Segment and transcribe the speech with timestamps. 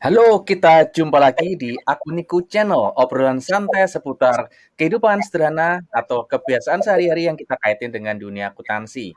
[0.00, 7.28] Halo, kita jumpa lagi di Akuniku Channel, obrolan santai seputar kehidupan sederhana atau kebiasaan sehari-hari
[7.28, 9.12] yang kita kaitin dengan dunia akuntansi.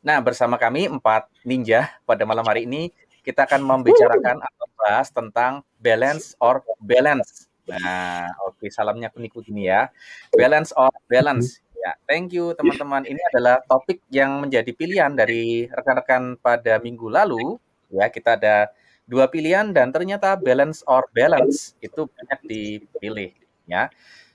[0.00, 2.88] Nah, bersama kami empat ninja pada malam hari ini
[3.20, 7.52] kita akan membicarakan atau bahas tentang balance or balance.
[7.68, 9.92] Nah, oke, salamnya Akuniku gini ya.
[10.32, 11.60] Balance or balance.
[11.76, 13.04] Ya, thank you teman-teman.
[13.04, 17.60] Ini adalah topik yang menjadi pilihan dari rekan-rekan pada minggu lalu.
[17.92, 18.72] Ya, kita ada
[19.06, 23.30] dua pilihan dan ternyata balance or balance itu banyak dipilih
[23.66, 23.90] ya.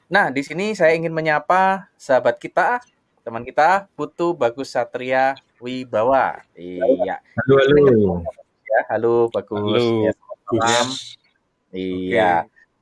[0.07, 2.79] Nah, di sini saya ingin menyapa sahabat kita,
[3.27, 6.47] teman kita Putu Bagus Satria Wibawa.
[6.55, 7.19] Iya.
[7.19, 7.83] Halo, halo.
[8.63, 9.83] Ya, halo Bagus.
[9.83, 10.07] Halo.
[10.07, 10.87] Ya, salam.
[11.75, 12.31] Iya.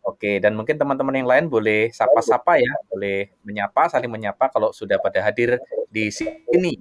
[0.06, 5.02] Oke, dan mungkin teman-teman yang lain boleh sapa-sapa ya, boleh menyapa, saling menyapa kalau sudah
[5.02, 5.58] pada hadir
[5.90, 6.78] di sini.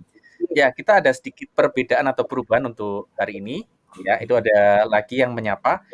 [0.53, 3.65] Ya, kita ada sedikit perbedaan atau perubahan untuk hari ini
[4.03, 5.85] ya itu ada lagi yang menyapa.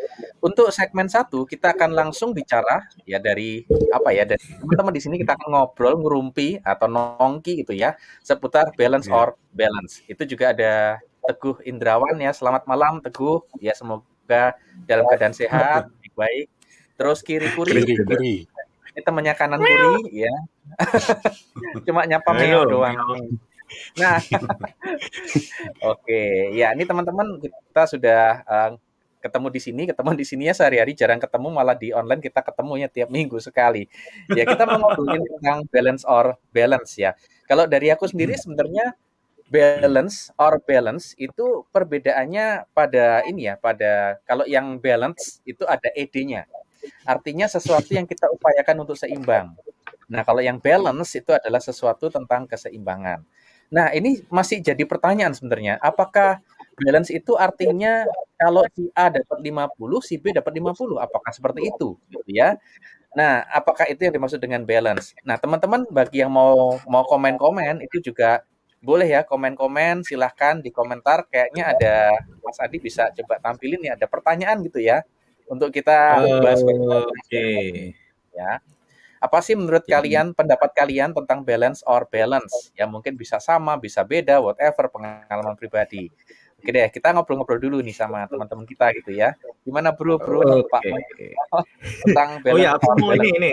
[0.41, 3.61] Untuk segmen satu kita akan langsung bicara ya dari
[3.93, 7.93] apa ya dari teman-teman di sini kita akan ngobrol ngerumpi atau nongki gitu ya
[8.25, 9.17] seputar balance Ya.
[9.17, 10.01] or balance.
[10.09, 12.33] Itu juga ada Teguh Indrawan ya.
[12.33, 13.45] Selamat malam Teguh.
[13.61, 14.57] Ya semoga
[14.89, 16.49] dalam keadaan sehat baik.
[17.01, 18.35] Terus kiri kuri Kiri, kiri.
[18.93, 20.35] ini temannya kanan kuri ya.
[21.89, 22.97] Cuma nyapa meo doang.
[23.99, 24.19] Nah,
[25.93, 26.21] oke,
[26.55, 28.71] ya ini teman-teman kita sudah eh,
[29.21, 32.89] ketemu di sini, ketemu di sini ya sehari-hari jarang ketemu, malah di online kita ketemunya
[32.89, 33.87] tiap minggu sekali.
[34.33, 37.13] Ya kita mau ngobrolin tentang balance or balance ya.
[37.45, 38.97] Kalau dari aku sendiri sebenarnya
[39.51, 46.49] balance or balance itu perbedaannya pada ini ya, pada kalau yang balance itu ada ed-nya.
[47.05, 49.53] Artinya sesuatu yang kita upayakan untuk seimbang.
[50.11, 53.23] Nah, kalau yang balance itu adalah sesuatu tentang keseimbangan.
[53.71, 55.79] Nah, ini masih jadi pertanyaan sebenarnya.
[55.79, 56.43] Apakah
[56.75, 58.03] balance itu artinya
[58.35, 60.99] kalau si A dapat 50, si B dapat 50?
[60.99, 61.95] Apakah seperti itu?
[62.11, 62.59] Gitu ya.
[63.15, 65.15] Nah, apakah itu yang dimaksud dengan balance?
[65.23, 68.43] Nah, teman-teman bagi yang mau mau komen-komen itu juga
[68.81, 71.95] boleh ya komen-komen silahkan di komentar kayaknya ada
[72.41, 75.05] Mas Adi bisa coba tampilin ya ada pertanyaan gitu ya
[75.45, 77.93] untuk kita bahas Oke.
[78.33, 78.57] ya.
[79.21, 82.73] Apa sih menurut Jadi- kalian pendapat kalian tentang balance or balance?
[82.73, 86.09] Ya mungkin bisa sama, bisa beda, whatever pengalaman pribadi.
[86.57, 89.33] Oke deh, kita ngobrol-ngobrol dulu nih sama teman-teman kita gitu ya.
[89.65, 91.33] Gimana bro, bro, Pak Oke.
[92.05, 93.25] tentang Oh balance ya, aku mau balance?
[93.25, 93.51] ini ini.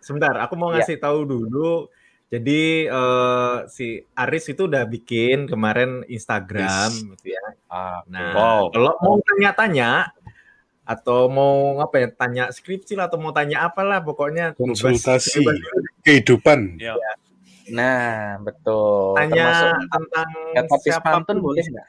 [0.00, 0.80] Sebentar, aku mau Ya.
[0.80, 1.88] ngasih tahu dulu.
[2.28, 7.44] Jadi eh, si Aris itu udah bikin kemarin Instagram gitu ya.
[7.68, 8.62] Ah, Nah, Wow.
[8.72, 10.08] kalau mau tanya-tanya
[10.82, 15.40] atau mau apa ya, tanya skripsi lah atau mau tanya apalah pokoknya bebas- Konsultasi.
[15.40, 15.58] bebas
[16.02, 16.76] kehidupan.
[16.76, 16.98] Ya.
[17.70, 19.14] Nah, betul.
[19.14, 20.28] tanya Termasuk tentang
[20.82, 21.88] siapa pun pantun boleh nggak?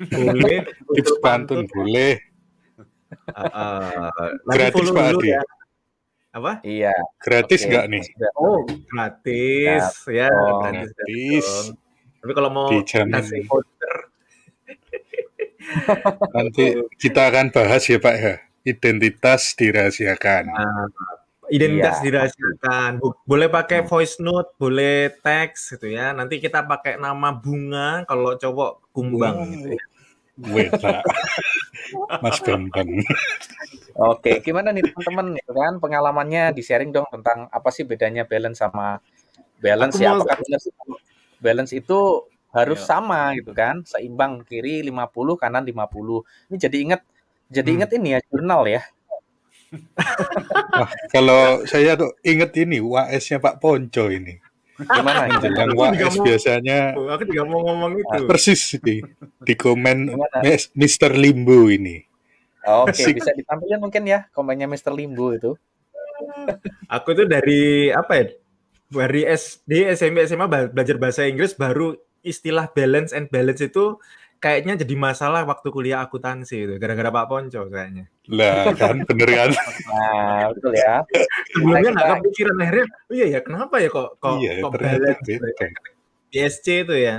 [0.00, 0.58] boleh
[0.96, 2.12] Tips pantun boleh.
[3.10, 5.28] Uh, uh, Gratis, Pak Adi.
[5.34, 5.42] ya.
[6.30, 6.52] Apa?
[6.62, 6.94] Iya.
[7.20, 8.02] Gratis nggak nih?
[8.06, 8.32] Sudah.
[8.38, 10.88] Oh, gratis ya, Oh, gratis.
[10.96, 11.46] gratis.
[12.22, 13.12] Tapi kalau mau Dijamin.
[13.18, 13.96] kasih voucher,
[16.36, 16.64] Nanti
[16.96, 18.34] kita akan bahas ya Pak ya.
[18.64, 20.44] Identitas dirahasiakan.
[21.50, 22.04] identitas Iya.
[22.06, 22.90] dirahasiakan.
[23.26, 26.14] Boleh pakai voice note, boleh teks gitu ya.
[26.14, 29.50] Nanti kita pakai nama bunga, kalau cowok kumbang Wow.
[29.50, 29.84] gitu ya.
[32.24, 32.88] Mas Bambang.
[33.98, 38.62] Oke, gimana nih teman-teman gitu kan pengalamannya di sharing dong tentang apa sih bedanya balance
[38.62, 39.02] sama
[39.60, 40.16] balance Aku ya?
[40.16, 40.66] Apakah balance,
[41.42, 42.88] balance itu harus Iya.
[42.88, 43.82] sama gitu kan?
[43.82, 46.22] Seimbang kiri 50, kanan 50.
[46.48, 47.02] Ini jadi inget
[47.48, 47.76] jadi Hmm.
[47.78, 48.82] inget ini ya jurnal ya.
[50.74, 54.34] Wah, kalau saya tuh inget ini WAS-nya Pak Ponco ini.
[54.80, 55.36] Gimana ini?
[55.38, 58.18] Yang Aku juga WAS mau- biasanya Aku juga mau ngomong itu.
[58.26, 58.98] persis di,
[59.38, 60.10] di komen
[60.74, 61.12] Mr.
[61.12, 62.02] Limbo ini.
[62.60, 63.16] Oke, Asik.
[63.16, 64.90] bisa ditampilkan mungkin ya komennya Mr.
[64.90, 65.52] Limbo itu.
[66.88, 68.24] Aku itu dari apa ya?
[68.90, 73.96] Dari SD, SMP, SMA belajar bahasa Inggris baru istilah balance and balance itu
[74.40, 78.08] kayaknya jadi masalah waktu kuliah akuntansi itu gara-gara Pak Ponco kayaknya.
[78.32, 79.50] Lah kan bener kan?
[79.84, 81.04] Nah, betul ya.
[81.52, 84.72] Sebelumnya Nah, nggak kita- kepikiran akhirnya, oh iya ya kenapa ya kok kok, iya, kok
[84.74, 85.28] balance.
[86.30, 87.16] BSC itu ya.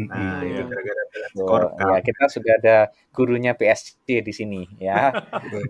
[0.00, 0.64] Nah, itu Iya.
[0.68, 1.44] gara-gara balance Betul.
[1.48, 1.80] scorecard.
[1.80, 2.76] Ya, kita sudah ada
[3.10, 5.12] gurunya PSG di sini ya.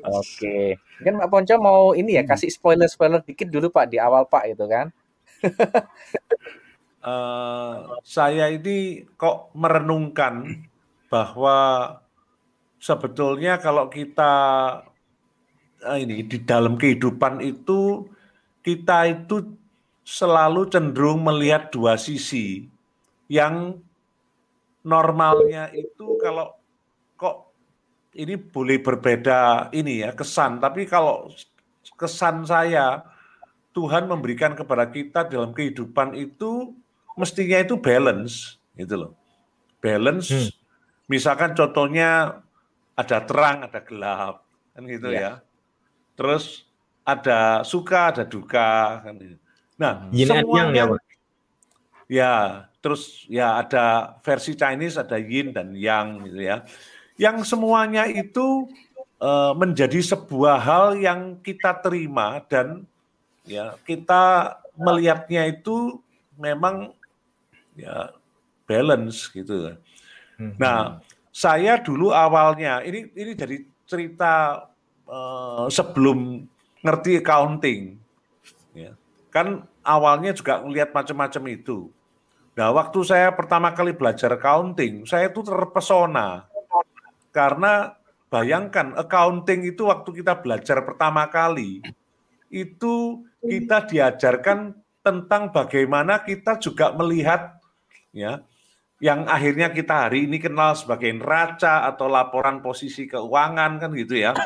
[0.07, 0.75] Oke.
[0.99, 4.67] Mungkin Pak Ponco mau ini ya kasih spoiler-spoiler dikit dulu Pak di awal Pak itu
[4.67, 4.91] kan.
[7.01, 7.75] Eh,
[8.05, 10.53] saya ini kok merenungkan
[11.09, 11.57] bahwa
[12.77, 14.33] sebetulnya kalau kita
[15.81, 18.05] eh, ini di dalam kehidupan itu
[18.61, 19.57] kita itu
[20.05, 22.69] selalu cenderung melihat dua sisi.
[23.33, 23.81] Yang
[24.85, 26.53] normalnya itu kalau
[27.17, 27.49] kok
[28.13, 31.33] ini boleh berbeda ini ya kesan, tapi kalau
[31.97, 33.09] kesan saya
[33.73, 36.77] Tuhan memberikan kepada kita dalam kehidupan itu
[37.21, 39.13] mestinya itu balance gitu loh.
[39.85, 40.51] Balance Hmm.
[41.07, 42.41] misalkan contohnya
[42.97, 45.21] ada terang, ada gelap kan gitu Iya.
[45.21, 45.33] ya.
[46.17, 46.65] Terus
[47.05, 49.37] ada suka, ada duka kan gitu.
[49.81, 51.09] Nah, Yin and yang ya, semuanya.
[52.11, 52.35] Ya,
[52.83, 56.57] terus ya ada versi Chinese, ada Yin dan Yang gitu ya.
[57.17, 58.69] Yang semuanya itu
[59.21, 62.89] eh, menjadi sebuah hal yang kita terima dan
[63.45, 66.01] ya kita melihatnya itu
[66.41, 66.97] memang
[67.81, 68.13] ya
[68.69, 69.75] balance gitu.
[70.37, 70.55] Hmm.
[70.61, 71.01] Nah,
[71.33, 74.67] saya dulu awalnya ini ini dari cerita
[75.09, 76.45] eh, sebelum
[76.81, 77.81] ngerti accounting,
[78.73, 78.97] ya.
[79.29, 81.93] kan awalnya juga melihat macam-macam itu.
[82.57, 86.51] Nah, waktu saya pertama kali belajar accounting, saya itu terpesona
[87.31, 87.95] karena
[88.31, 91.83] bayangkan accounting itu waktu kita belajar pertama kali
[92.51, 97.60] itu kita diajarkan tentang bagaimana kita juga melihat
[98.11, 98.43] ya
[99.01, 104.37] yang akhirnya kita hari ini kenal sebagai neraca atau laporan posisi keuangan kan gitu ya.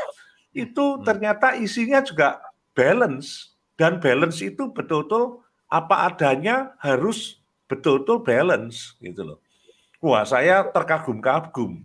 [0.54, 2.38] Itu ternyata isinya juga
[2.70, 9.38] balance dan balance itu betul-betul apa adanya harus betul-betul balance gitu loh.
[9.98, 11.82] Wah, saya terkagum-kagum.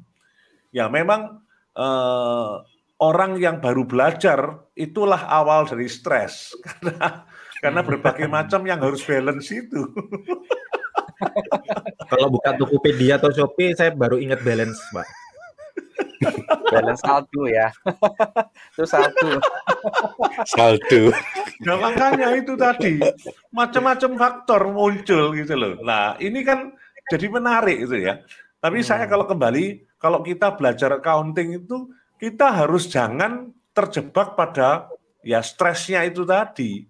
[0.69, 1.41] Ya memang
[1.73, 2.53] eh,
[3.01, 7.25] orang yang baru belajar itulah awal dari stres karena
[7.65, 9.89] karena berbagai macam yang harus balance itu.
[12.09, 15.07] Kalau buka Tokopedia atau Shopee, saya baru ingat balance, Pak.
[16.71, 17.71] balance saldo ya.
[18.75, 19.39] itu saldo.
[20.43, 21.01] Saldo.
[21.63, 22.99] Nah makanya itu tadi
[23.51, 25.79] macam-macam faktor muncul gitu loh.
[25.83, 26.75] Nah ini kan
[27.07, 28.19] jadi menarik itu ya.
[28.59, 34.91] Tapi saya kalau kembali kalau kita belajar accounting itu kita harus jangan terjebak pada
[35.23, 36.83] ya stresnya itu tadi.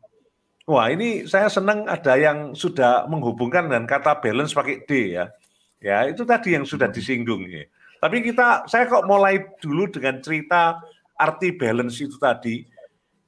[0.69, 5.25] Wah ini saya senang ada yang sudah menghubungkan dengan kata balance pakai D ya.
[5.81, 7.65] Ya itu tadi yang sudah disinggung ya.
[7.97, 10.77] Tapi kita saya kok mulai dulu dengan cerita
[11.17, 12.69] arti balance itu tadi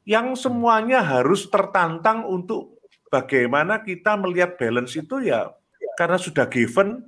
[0.06, 2.78] yang semuanya harus tertantang untuk
[3.10, 5.50] bagaimana kita melihat balance itu ya
[5.98, 7.02] karena sudah given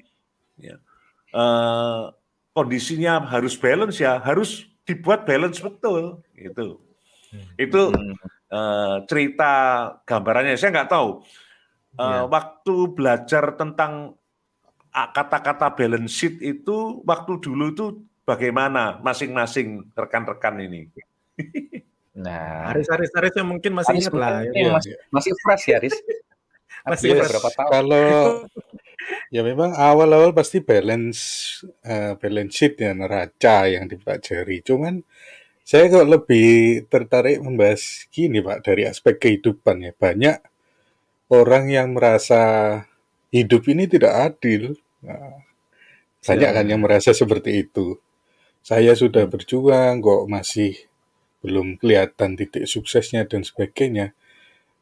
[0.57, 0.81] ya,
[1.29, 2.03] eh,
[2.57, 6.81] kondisinya harus balance ya harus dibuat balance betul gitu
[7.57, 7.81] itu
[8.53, 9.51] eh, cerita
[10.05, 11.09] gambarannya saya nggak tahu
[11.93, 12.25] Eh, Iya.
[12.25, 14.17] waktu belajar tentang
[14.89, 17.85] kata-kata balance sheet itu waktu dulu itu
[18.25, 20.89] bagaimana masing-masing rekan-rekan ini
[22.13, 24.45] Nah, Aris, Aris, Aris yang mungkin masih Aris ingat lah.
[24.45, 24.69] Iya.
[24.69, 25.97] masih, masih fresh ya, Riz?
[26.89, 27.29] Masih fresh.
[27.31, 27.69] berapa tahun?
[27.73, 28.05] Kalau
[29.33, 31.21] ya memang awal-awal pasti balance
[31.81, 34.61] eh, balance sheet ya neraca yang dipelajari.
[34.61, 35.01] Cuman
[35.63, 39.91] saya kok lebih tertarik membahas gini Pak dari aspek kehidupan ya.
[39.95, 40.37] Banyak
[41.31, 42.41] orang yang merasa
[43.31, 44.75] hidup ini tidak adil.
[45.01, 45.39] Nah,
[46.23, 47.95] banyak kan yang merasa seperti itu.
[48.63, 50.87] Saya sudah berjuang kok masih
[51.43, 54.15] belum kelihatan titik suksesnya dan sebagainya.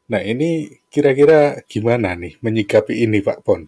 [0.06, 3.66] Nah ini kira-kira gimana nih menyikapi ini Pak Pon?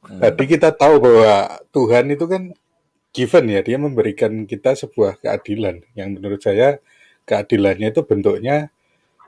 [0.00, 2.56] Tadi kita tahu bahwa Tuhan itu kan
[3.10, 5.82] given ya, dia memberikan kita sebuah keadilan.
[5.94, 6.78] Yang menurut saya
[7.26, 8.70] keadilannya itu bentuknya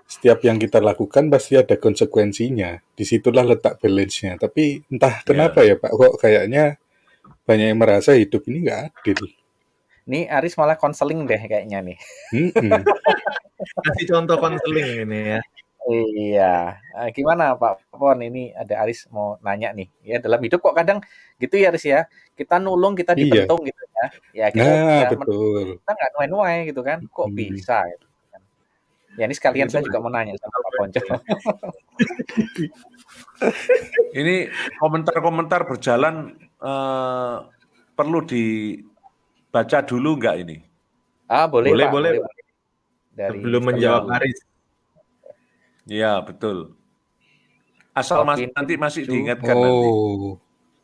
[0.07, 2.83] setiap yang kita lakukan pasti ada konsekuensinya.
[2.95, 4.37] Di situlah letak balance-nya.
[4.37, 6.77] Tapi entah kenapa ya Pak, kok kayaknya
[7.43, 9.19] banyak yang merasa hidup ini nggak adil.
[10.03, 11.99] Nih Aris malah konseling deh kayaknya nih.
[12.35, 12.83] Mm-mm.
[13.87, 15.41] Kasih contoh konseling ini ya.
[15.83, 18.23] Iya, Eh, gimana Pak Pon?
[18.23, 19.89] Ini ada Aris mau nanya nih.
[20.07, 21.03] Ya dalam hidup kok kadang
[21.43, 22.07] gitu ya Aris ya.
[22.33, 23.21] Kita nulung, kita Iya.
[23.45, 24.07] dibentung gitu ya.
[24.33, 25.67] Ya kita, Nah, ya, betul.
[25.79, 26.99] kita nggak nuai-nuai gitu kan.
[27.05, 27.37] Kok Hmm.
[27.37, 27.85] bisa?
[27.87, 28.41] Gitu kan.
[29.15, 31.01] Ya ini sekalian Itu saya juga mau nanya sama Pak Ponco.
[34.13, 34.49] Ini
[34.79, 37.37] komentar-komentar berjalan eh,
[37.93, 40.57] perlu dibaca dulu nggak ini?
[41.27, 41.93] Ah boleh, Boleh, Pak.
[41.93, 42.11] boleh.
[43.13, 44.03] Dari Sebelum menjawab.
[44.17, 44.39] Aris.
[45.85, 46.73] Iya betul.
[47.93, 49.89] Asal mas, nanti masih diingatkan nanti.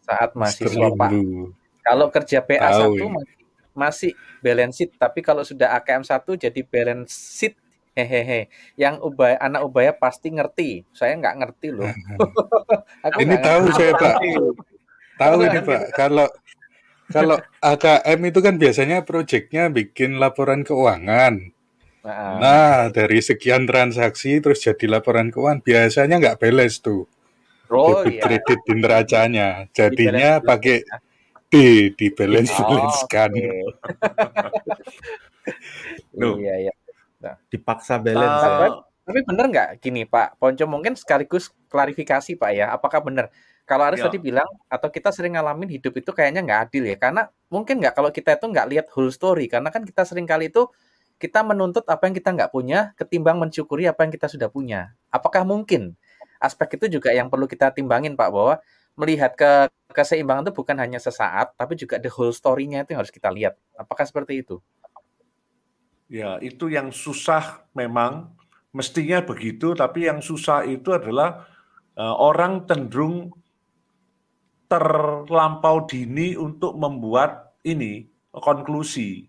[0.09, 1.09] Saat mahasiswa Pak.
[1.13, 1.53] Limbu.
[1.85, 3.09] Kalau kerja PA Tahu 1 ini.
[3.13, 3.37] masih,
[3.73, 7.55] masih balance sheet, tapi kalau sudah AKM 1 jadi balance sheet.
[7.93, 8.47] Hehehe.
[8.79, 10.87] Yang ubaya, anak ubaya pasti ngerti.
[10.95, 11.91] Saya nggak ngerti loh.
[13.11, 13.75] Aku Ini tahu ngerti.
[13.75, 14.17] saya Pak.
[15.19, 15.83] Tahu ini Pak.
[15.99, 16.27] Kalau
[17.09, 21.51] kalau AKM itu kan biasanya proyeknya bikin laporan keuangan.
[22.07, 27.11] Nah, Nah, dari sekian transaksi terus jadi laporan keuangan biasanya nggak balance tuh.
[27.71, 28.23] Oh Debit iya.
[28.25, 29.49] kredit di neracanya.
[29.73, 30.83] Jadinya pakai
[31.49, 33.33] gede di balance balance kan.
[36.13, 36.75] Iya, iya.
[37.49, 38.45] Dipaksa balance.
[38.45, 38.69] Eh, ya.
[39.09, 43.33] Tapi benar nggak gini Pak Ponco mungkin sekaligus klarifikasi Pak ya, apakah benar
[43.65, 44.09] kalau Aris Ya.
[44.09, 47.97] tadi bilang atau kita sering ngalamin hidup itu kayaknya nggak adil ya, karena mungkin nggak
[47.97, 50.69] kalau kita itu nggak lihat whole story, karena kan kita sering kali itu
[51.21, 54.93] kita menuntut apa yang kita nggak punya ketimbang mensyukuri apa yang kita sudah punya.
[55.13, 55.97] Apakah mungkin
[56.39, 58.55] aspek itu juga yang perlu kita timbangin Pak bahwa
[58.99, 63.15] melihat ke keseimbangan itu bukan hanya sesaat, tapi juga the whole story-nya itu yang harus
[63.15, 63.55] kita lihat.
[63.79, 64.59] Apakah seperti itu?
[66.09, 68.33] Ya, itu yang susah memang
[68.73, 71.45] mestinya begitu, tapi yang susah itu adalah
[71.99, 73.35] eh, orang cenderung
[74.69, 79.27] terlampau dini untuk membuat ini konklusi.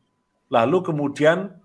[0.51, 1.55] Lalu kemudian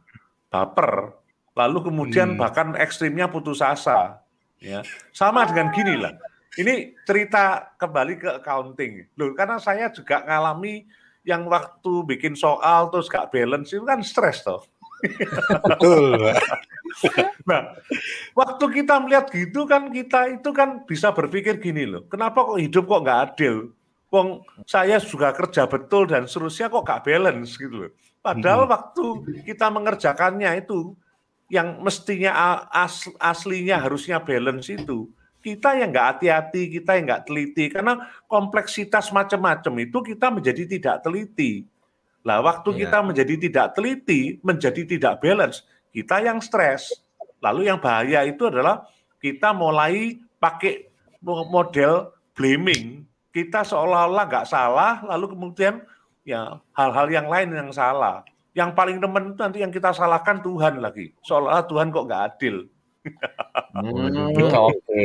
[0.48, 1.18] baper,
[1.58, 2.38] lalu kemudian Hmm.
[2.38, 4.23] bahkan ekstrimnya putus asa.
[4.64, 4.80] Ya,
[5.12, 6.16] sama dengan gini lah.
[6.56, 9.12] Ini cerita kembali ke accounting.
[9.20, 10.88] Loh, karena saya juga ngalami
[11.28, 14.64] yang waktu bikin soal terus gak balance itu kan stres toh.
[15.68, 16.32] Betul.
[17.44, 17.74] Nah,
[18.38, 22.86] waktu kita melihat gitu kan kita itu kan bisa berpikir gini loh, kenapa kok hidup
[22.86, 23.74] kok nggak adil?
[24.14, 27.92] Wong saya juga kerja betul dan seterusnya kok nggak balance gitu loh.
[28.22, 29.04] Padahal waktu
[29.42, 30.94] kita mengerjakannya itu
[31.52, 35.08] yang mestinya as- aslinya harusnya balance itu
[35.44, 41.04] kita yang nggak hati-hati, kita yang nggak teliti karena kompleksitas macam-macam itu kita menjadi tidak
[41.04, 41.68] teliti.
[42.24, 42.80] Lah waktu Iya.
[42.88, 45.60] kita menjadi tidak teliti, menjadi tidak balance,
[45.92, 46.88] kita yang stres.
[47.44, 48.88] Lalu yang bahaya itu adalah
[49.20, 50.88] kita mulai pakai
[51.20, 53.04] mo- model blaming.
[53.28, 55.84] Kita seolah-olah nggak salah, lalu kemudian
[56.24, 58.24] ya hal-hal yang lain yang salah.
[58.54, 61.10] Yang paling temen itu nanti yang kita salahkan Tuhan lagi.
[61.20, 62.56] Seolah-olah Tuhan kok nggak adil.
[63.74, 65.04] Hmm, oke,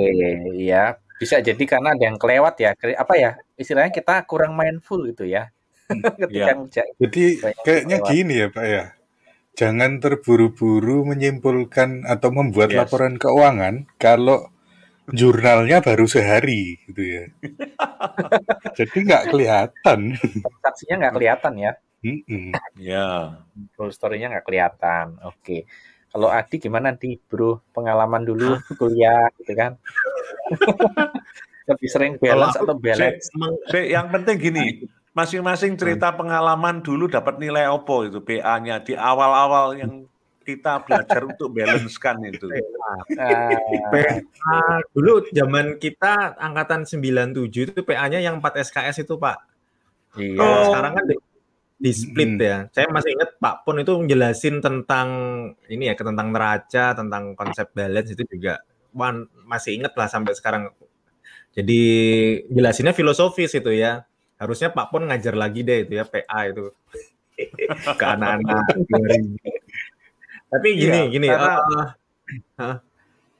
[0.55, 0.95] ya.
[1.19, 2.71] Bisa jadi karena ada yang kelewat ya.
[2.95, 3.31] Apa ya?
[3.57, 5.49] Istilahnya kita kurang mindful gitu ya.
[5.89, 6.53] Ketika Iya.
[6.55, 6.93] ngerjain.
[7.01, 7.23] Jadi
[7.65, 8.11] kayaknya kelewat.
[8.13, 8.83] gini ya Pak ya.
[9.57, 12.79] Jangan terburu-buru menyimpulkan atau membuat Yes.
[12.85, 14.47] laporan keuangan kalau
[15.09, 17.23] jurnalnya baru sehari gitu ya.
[18.79, 19.99] Jadi nggak kelihatan.
[20.15, 21.71] transaksinya nggak kelihatan ya.
[21.99, 22.55] Mm-mm.
[22.79, 23.39] Ya.
[23.75, 25.19] Full story-nya nggak kelihatan.
[25.27, 25.67] Oke.
[26.09, 27.61] Kalau Adi gimana di bro?
[27.75, 29.77] Pengalaman dulu kuliah gitu kan?
[31.69, 33.29] Lebih sering balance atau balance?
[33.69, 34.65] Yang penting gini,
[35.13, 40.09] masing-masing cerita pengalaman dulu dapat nilai opo itu PA-nya di awal-awal yang
[40.41, 42.49] kita belajar untuk balance kan itu.
[43.93, 49.37] PA dulu zaman kita angkatan 97 itu PA-nya yang 4 SKS itu, Pak.
[50.17, 50.41] iya.
[50.41, 51.05] Kalau sekarang kan
[51.79, 52.43] di, split Hmm.
[52.43, 52.57] ya.
[52.69, 55.07] Saya masih ingat Pak Pun itu menjelasin tentang
[55.65, 58.59] ini ya, tentang neraca, tentang konsep balance itu juga
[58.91, 60.73] Wan, masih ingat lah sampai sekarang.
[61.55, 61.81] Jadi
[62.49, 64.03] jelasinnya filosofis itu ya.
[64.35, 66.71] Harusnya Pak Pun ngajar lagi deh itu ya PA itu
[67.99, 69.39] ke anak-anak 2000.
[70.49, 71.27] Tapi gini, Iya, gini.
[71.29, 71.87] karena- eh,
[72.57, 72.75] hah?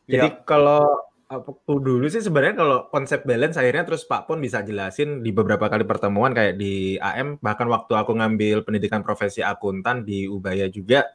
[0.06, 4.42] jadi Ya, kalau uh, waktu dulu sih sebenarnya kalau konsep balance akhirnya terus Pak Pon
[4.42, 9.46] bisa jelasin di beberapa kali pertemuan kayak di AM bahkan waktu aku ngambil pendidikan profesi
[9.46, 11.06] akuntan di Ubaya juga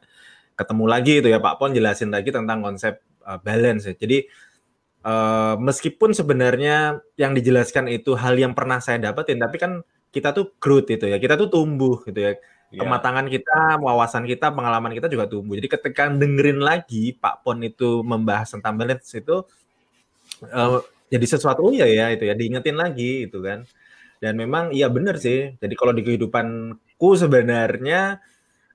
[0.55, 3.93] ketemu lagi itu ya Pak Pon jelasin lagi tentang konsep uh, balance ya.
[3.99, 4.23] Jadi
[5.03, 9.83] uh, meskipun sebenarnya yang dijelaskan itu hal yang pernah saya dapetin tapi kan
[10.15, 11.19] kita tuh growth itu ya.
[11.19, 12.39] Kita tuh tumbuh gitu ya
[12.71, 12.87] ya.
[12.87, 15.59] kematangan kita, wawasan kita, pengalaman kita juga tumbuh.
[15.59, 19.43] Jadi ketika dengerin lagi Pak Pon itu membahas tentang balance itu
[20.43, 20.79] eh,
[21.13, 23.63] jadi sesuatu oh iya ya itu ya diingetin lagi itu kan.
[24.23, 25.53] Dan memang iya benar sih.
[25.61, 28.19] Jadi kalau di kehidupanku sebenarnya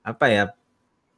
[0.04, 0.44] apa ya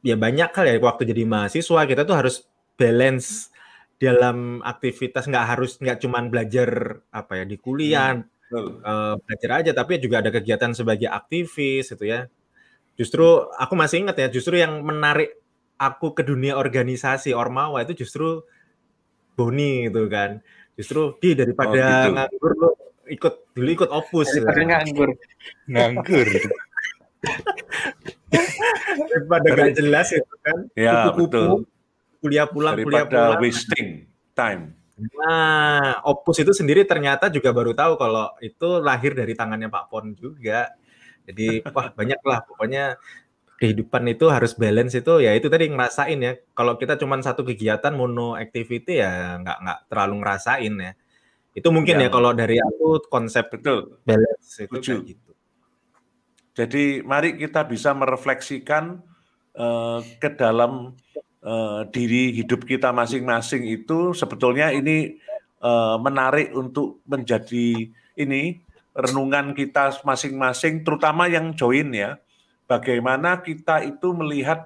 [0.03, 2.43] ya banyak hal ya waktu jadi mahasiswa kita tuh harus
[2.75, 3.49] balance
[3.97, 8.83] dalam aktivitas nggak harus nggak cuman belajar apa ya di kuliah Betul.
[8.83, 12.27] eh, belajar aja tapi juga ada kegiatan sebagai aktivis itu ya
[12.99, 15.39] justru aku masih ingat ya justru yang menarik
[15.79, 18.43] aku ke dunia organisasi ormawa itu justru
[19.33, 20.39] Boni gitu kan
[20.73, 22.09] justru di daripada Oh, gitu.
[22.15, 22.69] nganggur lo
[23.05, 24.65] ikut dulu ikut opus Daripada ya.
[24.71, 25.09] nganggur.
[25.67, 26.27] Nganggur.
[29.11, 31.47] daripada gak jelas itu kan Ya, kupu-kupu, betul.
[32.19, 33.87] kuliah pulang kuliah Daripada pulang wasting
[34.33, 34.61] time.
[34.93, 40.13] Nah, Opus itu sendiri ternyata juga baru tahu kalau itu lahir dari tangannya Pak Pon
[40.15, 40.69] juga.
[41.23, 42.99] Jadi, wah banyak lah pokoknya
[43.63, 46.35] kehidupan itu harus balance itu ya itu tadi ngerasain ya.
[46.51, 50.91] Kalau kita cuma satu kegiatan mono activity ya nggak nggak terlalu ngerasain ya.
[51.55, 52.05] Itu mungkin Ya.
[52.05, 54.03] ya kalau dari aku konsep Betul.
[54.03, 55.31] balance itu kayak gitu.
[56.53, 58.99] Jadi mari kita bisa merefleksikan
[59.55, 60.99] eh, ke dalam
[61.39, 65.15] eh, diri hidup kita masing-masing itu sebetulnya ini
[65.63, 67.87] eh, menarik untuk menjadi
[68.19, 68.59] ini
[68.93, 72.21] renungan kita masing-masing, terutama yang join ya,
[72.73, 74.65] bagaimana kita itu melihat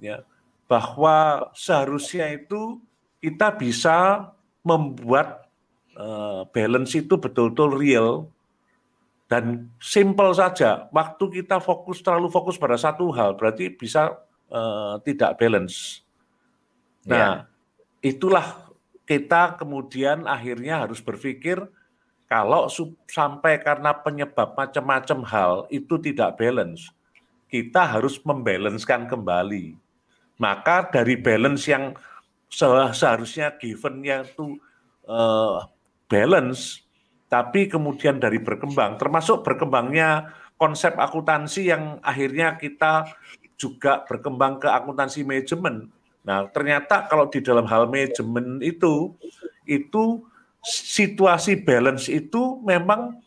[0.00, 0.24] ya
[0.64, 2.80] bahwa seharusnya itu
[3.20, 4.30] kita bisa
[4.64, 5.44] membuat
[6.00, 8.08] uh, balance itu betul-betul real
[9.28, 10.88] dan simple saja.
[10.88, 14.16] Waktu kita fokus terlalu fokus pada satu hal berarti bisa
[14.48, 16.00] uh, tidak balance.
[17.04, 17.36] Nah, yeah.
[18.00, 18.72] itulah
[19.04, 21.60] kita kemudian akhirnya harus berpikir
[22.32, 22.64] kalau
[23.04, 26.88] sampai karena penyebab macam-macam hal itu tidak balance,
[27.52, 29.76] kita harus membalanskan kembali.
[30.40, 31.92] Maka dari balance yang
[32.48, 34.56] seharusnya givennya itu
[35.04, 35.68] uh,
[36.08, 36.80] balance,
[37.28, 43.12] tapi kemudian dari berkembang, termasuk berkembangnya konsep akuntansi yang akhirnya kita
[43.60, 45.92] juga berkembang ke akuntansi manajemen.
[46.24, 49.12] Nah, ternyata kalau di dalam hal manajemen itu,
[49.68, 50.24] itu
[50.62, 53.18] situasi balance itu memang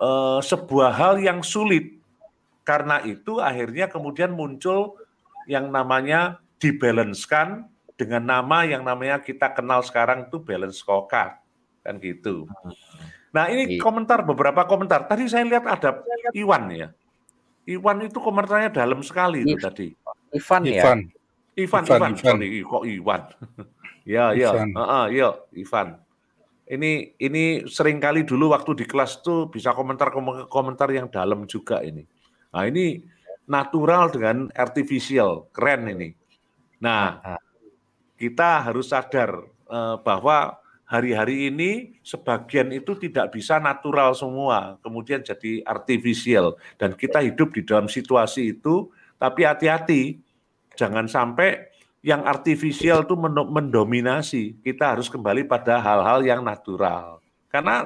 [0.00, 1.97] uh, sebuah hal yang sulit
[2.68, 5.00] karena itu akhirnya kemudian muncul
[5.48, 7.64] yang namanya dibalanskan
[7.96, 11.40] dengan nama yang namanya kita kenal sekarang itu balance scorecard
[11.80, 12.44] kan gitu.
[13.32, 13.80] Nah ini iya.
[13.80, 15.08] komentar beberapa komentar.
[15.08, 16.04] Tadi saya lihat ada
[16.36, 16.92] Iwan ya.
[17.64, 19.88] Iwan itu komentarnya dalam sekali itu tadi.
[20.36, 20.84] Ivan ya.
[20.84, 20.98] Ivan.
[21.58, 22.12] Ivan, Ivan, Ivan.
[22.14, 23.22] Sorry, kok Iwan.
[24.14, 25.98] ya, ya, uh, uh, ya, Ivan.
[26.68, 30.12] Ini ini sering kali dulu waktu di kelas tuh bisa komentar
[30.52, 32.04] komentar yang dalam juga ini.
[32.54, 33.02] Nah ini
[33.48, 36.10] natural dengan artificial, keren ini.
[36.80, 37.38] Nah
[38.18, 45.60] kita harus sadar uh, bahwa hari-hari ini sebagian itu tidak bisa natural semua, kemudian jadi
[45.68, 48.88] artificial dan kita hidup di dalam situasi itu,
[49.20, 50.16] tapi hati-hati
[50.74, 51.68] jangan sampai
[52.00, 53.14] yang artificial itu
[53.52, 54.56] mendominasi.
[54.64, 57.20] Kita harus kembali pada hal-hal yang natural.
[57.50, 57.84] Karena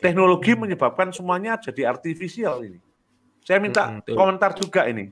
[0.00, 2.80] teknologi menyebabkan semuanya jadi artificial ini.
[3.42, 5.10] Saya minta hmm, komentar juga ini.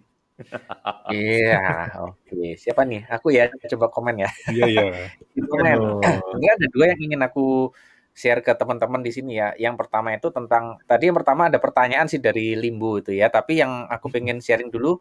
[1.13, 1.61] Iya,
[2.01, 2.17] oke.
[2.25, 2.49] Okay.
[2.57, 3.05] Siapa nih?
[3.13, 4.31] Aku ya, coba komen ya.
[4.49, 4.83] Iya, iya.
[5.53, 6.01] komen.
[6.41, 7.75] Ini ada dua yang ingin aku
[8.17, 9.53] share ke teman-teman di sini ya.
[9.57, 13.61] Yang pertama itu tentang tadi yang pertama ada pertanyaan sih dari Limbo itu ya, tapi
[13.61, 15.01] yang aku pengen sharing dulu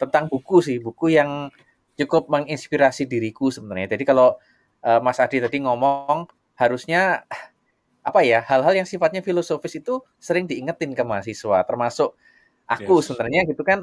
[0.00, 1.52] tentang buku sih, buku yang
[2.00, 3.94] cukup menginspirasi diriku sebenarnya.
[3.94, 4.36] Jadi kalau
[4.84, 7.24] uh, Mas Adi tadi ngomong harusnya
[8.00, 12.16] apa ya hal-hal yang sifatnya filosofis itu sering diingetin ke mahasiswa, termasuk
[12.70, 13.10] aku yes.
[13.10, 13.82] sebenarnya gitu kan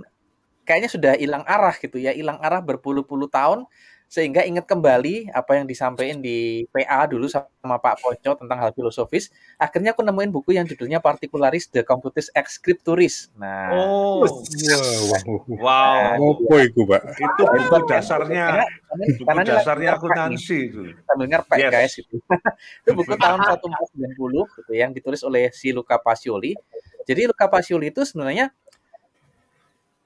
[0.64, 3.68] kayaknya sudah hilang arah gitu ya, hilang arah berpuluh-puluh tahun
[4.08, 9.28] sehingga ingat kembali apa yang disampaikan di PA dulu sama Pak Poco tentang hal filosofis.
[9.60, 13.28] Akhirnya aku nemuin buku yang judulnya Particularis The Computis Ex Scripturis.
[13.36, 17.02] Nah, oh, wow, wow, apa itu, Pak?
[17.20, 18.64] Itu buku dasarnya,
[18.96, 20.82] buku karena dasarnya akuntansi itu.
[21.04, 21.72] Sambil ngerpek yes.
[21.76, 22.16] guys itu.
[22.88, 26.56] itu buku tahun 1490 gitu yang ditulis oleh si Luca Pacioli.
[27.04, 28.56] Jadi Luca Pacioli itu sebenarnya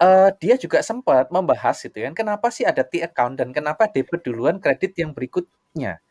[0.01, 4.25] uh, dia juga sempat membahas itu kan kenapa sih ada T account dan kenapa debit
[4.25, 6.01] duluan kredit yang berikutnya.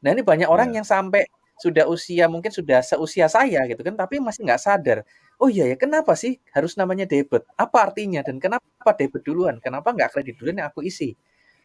[0.00, 0.80] Nah ini banyak orang yeah.
[0.80, 1.26] yang sampai
[1.60, 4.98] sudah usia mungkin sudah seusia saya gitu kan tapi masih nggak sadar.
[5.36, 7.44] Oh iya ya kenapa sih harus namanya debit?
[7.58, 8.24] Apa artinya?
[8.24, 9.60] Dan kenapa debit duluan?
[9.60, 11.12] Kenapa nggak kredit duluan yang aku isi?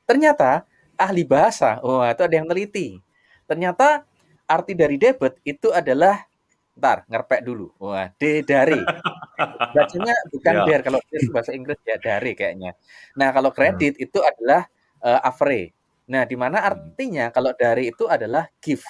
[0.03, 0.67] Ternyata
[0.99, 2.99] ahli bahasa oh itu ada yang teliti.
[3.45, 4.03] Ternyata
[4.49, 6.27] arti dari debit itu adalah
[6.75, 7.71] Ntar, ngerpek dulu.
[7.79, 8.79] Wah, D dari.
[9.75, 10.67] Bacanya bukan yeah.
[10.67, 12.75] der, kalau der bahasa Inggris ya dari kayaknya.
[13.15, 14.05] Nah, kalau kredit hmm.
[14.05, 14.67] itu adalah
[14.99, 15.71] uh, avre.
[16.11, 16.69] Nah, di mana hmm.
[16.69, 18.83] artinya kalau dari itu adalah give,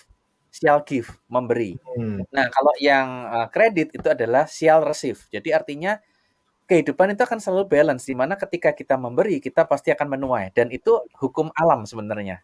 [0.50, 1.78] shall give, memberi.
[1.93, 2.26] Hmm.
[2.34, 5.21] Nah, kalau yang uh, kredit itu adalah shall receive.
[5.30, 6.02] Jadi artinya
[6.65, 10.74] kehidupan itu akan selalu balance di mana ketika kita memberi kita pasti akan menuai dan
[10.74, 12.41] itu hukum alam sebenarnya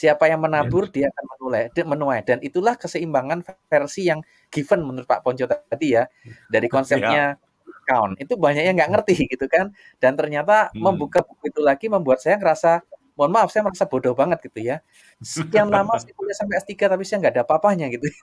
[0.00, 0.92] Siapa yang menabur ya.
[0.96, 6.08] dia akan menuai, menuai dan itulah keseimbangan versi yang given menurut Pak Ponco tadi ya
[6.48, 7.84] dari konsepnya ya.
[7.84, 8.16] count.
[8.16, 10.80] Itu banyak yang nggak ngerti gitu kan dan ternyata hmm.
[10.80, 12.80] membuka buku itu lagi membuat saya ngerasa
[13.12, 14.80] mohon maaf saya merasa bodoh banget gitu ya.
[15.20, 18.08] Sekian lama saya kuliah sampai S3 tapi saya nggak ada apa-apanya gitu.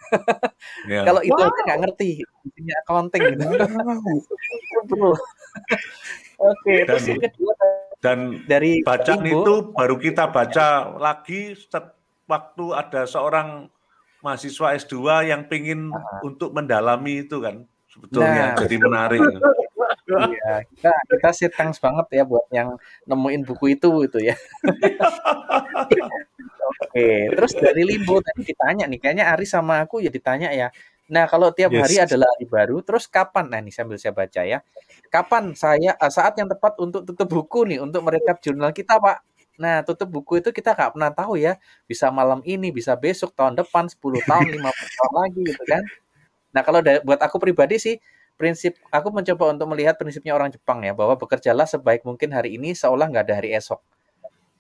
[0.87, 1.03] Yeah.
[1.03, 1.51] Kalau itu wow.
[1.67, 2.09] nggak ngerti
[2.53, 3.43] punya accounting gitu.
[6.37, 7.51] Oke, dan, terus yang kedua
[7.97, 11.57] dan dari bacaan Ibu, itu baru kita baca lagi
[12.29, 13.71] waktu ada seorang
[14.21, 19.21] mahasiswa S2 yang pingin uh, untuk mendalami itu kan sebetulnya nah, jadi menarik.
[20.07, 22.77] Iya, kita kita sih thanks banget ya buat yang
[23.09, 24.35] nemuin buku itu itu ya.
[26.77, 30.69] Oke, terus dari Limbo tadi ditanya nih, kayaknya Ari sama aku ya ditanya ya.
[31.07, 31.81] Nah, kalau tiap yes.
[31.87, 33.47] hari adalah hari baru, terus kapan?
[33.47, 34.59] Nah, ini sambil saya baca ya.
[35.07, 39.23] Kapan saya uh, saat yang tepat untuk tutup buku nih untuk merekap jurnal kita, Pak?
[39.57, 41.55] Nah, tutup buku itu kita nggak pernah tahu ya.
[41.87, 45.83] Bisa malam ini, bisa besok, tahun depan, 10 tahun, 50 tahun lagi gitu kan.
[46.51, 47.95] Nah, kalau buat aku pribadi sih
[48.37, 52.77] prinsip aku mencoba untuk melihat prinsipnya orang Jepang ya bahwa bekerjalah sebaik mungkin hari ini
[52.77, 53.81] seolah nggak ada hari esok.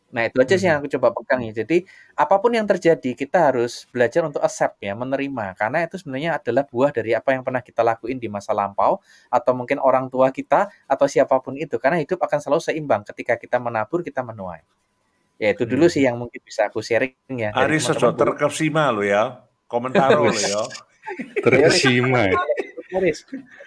[0.07, 0.87] Nah itu aja sih yang Mhm.
[0.87, 1.51] aku coba pegang ya.
[1.63, 1.83] Jadi
[2.15, 6.63] apa pun yang terjadi kita harus belajar untuk accept ya, menerima karena itu sebenarnya adalah
[6.63, 10.71] buah dari apa yang pernah kita lakuin di masa lampau atau mungkin orang tua kita
[10.87, 11.75] atau siapa pun itu.
[11.75, 14.63] Karena hidup akan selalu seimbang ketika kita menabur kita menuai.
[15.37, 16.07] Ya itu dulu sih Mhm.
[16.07, 18.17] yang mungkin bisa aku sharing ya sedo dulu.
[18.17, 19.43] terkesima lo ya.
[19.67, 20.63] Komentar lo ya.
[21.43, 22.31] Terkesima.
[22.31, 22.39] ya.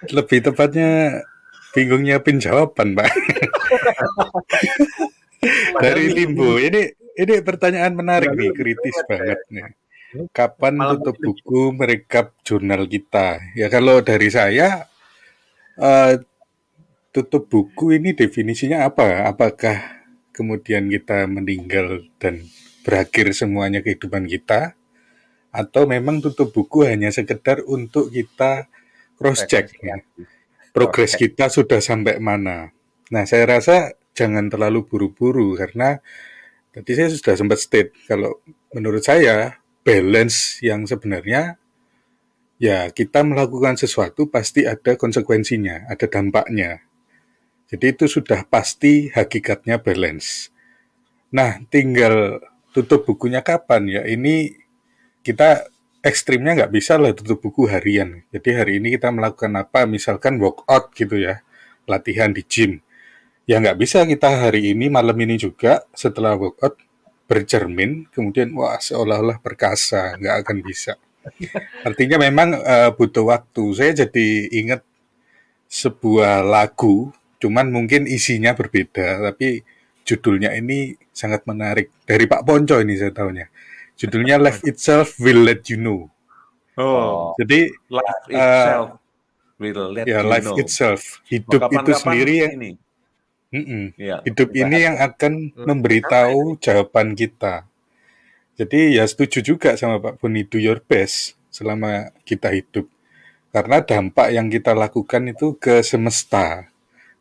[0.09, 1.21] Lebih tepatnya
[1.77, 3.07] bingung nyiapin jawaban, Pak.
[5.85, 6.61] Dari Limbo.
[6.61, 6.83] Ini
[7.21, 9.67] ini pertanyaan menarik nih, kritis banget nih.
[10.35, 13.39] Kapan Malam tutup buku merekap jurnal kita?
[13.55, 14.91] Ya kalau dari saya
[15.79, 16.15] eh,
[17.15, 19.31] tutup buku ini definisinya apa?
[19.31, 20.03] Apakah
[20.35, 22.43] kemudian kita meninggal dan
[22.83, 24.75] berakhir semuanya kehidupan kita?
[25.51, 28.71] Atau memang tutup buku hanya sekedar untuk kita
[29.19, 30.23] cross check Rekonsiliasi.
[30.71, 32.71] progres kita sudah sampai mana.
[33.11, 35.97] Nah, saya rasa jangan terlalu buru-buru karena
[36.77, 38.45] tadi saya sudah sempat state kalau
[38.77, 41.57] menurut saya balance yang sebenarnya
[42.61, 46.85] ya kita melakukan sesuatu pasti ada konsekuensinya, ada dampaknya.
[47.73, 50.53] Jadi itu sudah pasti hakikatnya balance.
[51.33, 52.43] Nah, tinggal
[52.75, 54.03] tutup bukunya kapan ya?
[54.05, 54.53] Ini
[55.23, 55.71] kita
[56.03, 58.27] ekstrimnya nggak bisa lah tutup buku harian.
[58.35, 59.87] Jadi hari ini kita melakukan apa?
[59.87, 61.41] Misalkan workout gitu ya,
[61.87, 62.83] latihan di gym.
[63.51, 66.79] Ya nggak bisa kita hari ini malam ini juga setelah workout
[67.27, 70.95] bercermin, kemudian wah seolah-olah perkasa, nggak akan bisa.
[71.83, 73.65] Artinya memang eh, butuh waktu.
[73.75, 74.87] Saya jadi ingat
[75.67, 77.11] sebuah lagu,
[77.43, 79.67] cuman mungkin isinya berbeda, tapi
[80.07, 81.91] judulnya ini sangat menarik.
[82.07, 83.47] Dari Pak Ponco ini saya tahunya.
[83.99, 86.01] Judulnya Life Itself Will Let You Know.
[86.79, 88.89] Oh, Jadi life eh, itself
[89.61, 90.57] will let ya you life know.
[90.57, 92.71] itself, Oh, hidup itu kapan-kapan sendiri ini.
[93.51, 93.99] Mm-mm.
[93.99, 94.23] Ya.
[94.23, 97.67] hidup ini yang akan memberitahu jawaban kita.
[98.55, 102.87] Jadi ya setuju juga sama Pak Boni, do your best selama kita hidup.
[103.51, 106.71] Karena dampak yang kita lakukan itu ke semesta.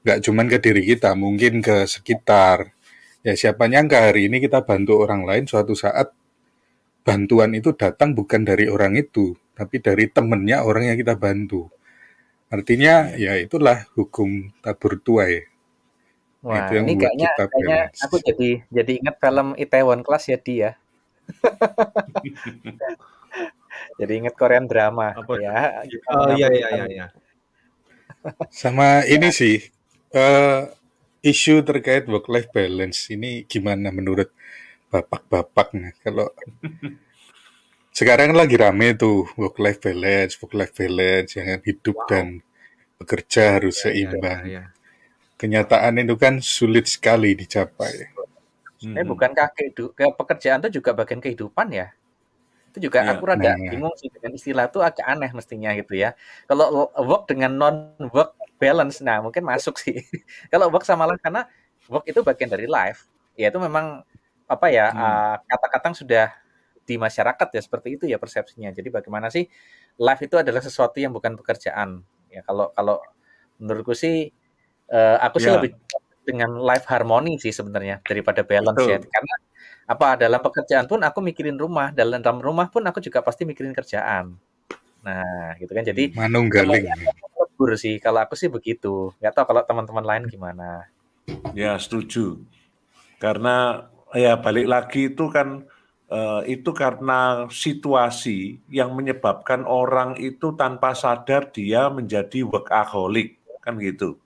[0.06, 2.78] Nggak cuman ke diri kita, mungkin ke sekitar.
[3.26, 6.14] Ya siapa nyangka hari ini kita bantu orang lain, suatu saat
[7.02, 11.74] bantuan itu datang bukan dari orang itu, tapi dari temennya orang yang kita bantu.
[12.54, 15.50] Artinya ya itulah hukum tabur tuai.
[16.40, 20.40] Wah, Itu yang ini kayaknya kita kayaknya aku jadi jadi ingat film Itaewon Class ya
[20.40, 20.70] dia.
[24.00, 25.36] jadi ingat Korean drama Apa?
[25.36, 25.84] ya.
[26.16, 27.06] Oh iya iya iya iya.
[28.50, 29.60] Sama ini sih,
[30.16, 30.62] eh,
[31.32, 34.32] isu terkait work-life balance ini gimana menurut
[34.88, 35.92] bapak-bapak nih?
[36.00, 36.32] Kalau
[38.00, 42.40] sekarang lagi rame tuh work-life balance, work-life balance, yang hidup dan
[43.00, 44.44] bekerja harus Iya, seimbang.
[44.48, 44.64] iya, iya.
[45.40, 48.12] Kenyataan itu kan sulit sekali dicapai.
[48.84, 49.08] Eh Mhm.
[49.08, 51.96] bukankah kehidu- ke pekerjaan itu juga bagian kehidupan ya?
[52.76, 53.16] Itu juga Iya.
[53.16, 53.72] aku rada Nah.
[53.72, 56.12] bingung sih dengan istilah itu agak aneh mestinya gitu ya.
[56.52, 57.76] Kalau work dengan non
[58.12, 59.96] work balance, nah mungkin masuk sih.
[60.52, 61.48] Kalau work sama life karena
[61.88, 63.08] work itu bagian dari life,
[63.40, 64.04] ya itu memang
[64.52, 65.00] apa ya Hmm.
[65.00, 66.26] uh, kata-kata yang sudah
[66.84, 68.72] di masyarakat ya seperti itu ya persepsinya.
[68.76, 69.48] Jadi bagaimana sih
[70.00, 72.04] life itu adalah sesuatu yang bukan pekerjaan.
[72.32, 73.00] Ya kalau kalau
[73.60, 74.32] menurutku sih
[74.90, 75.56] eh, aku sih Ya.
[75.58, 75.78] lebih
[76.26, 79.02] dengan life harmony sih sebenarnya daripada balance ya.
[79.02, 79.10] Betul.
[79.10, 79.36] Karena
[79.90, 83.74] apa dalam pekerjaan pun aku mikirin rumah, dalam dalam rumah pun aku juga pasti mikirin
[83.74, 84.38] kerjaan.
[85.02, 85.82] Nah, gitu kan.
[85.82, 86.86] Jadi Manunggaling.
[87.34, 89.10] lebur sih kalau aku sih begitu.
[89.18, 90.86] Nggak tahu kalau teman-teman lain gimana.
[91.58, 92.38] Ya, setuju.
[93.18, 95.66] Karena ya balik lagi itu kan
[96.10, 104.18] eh, itu karena situasi yang menyebabkan orang itu tanpa sadar dia menjadi workaholic, kan gitu.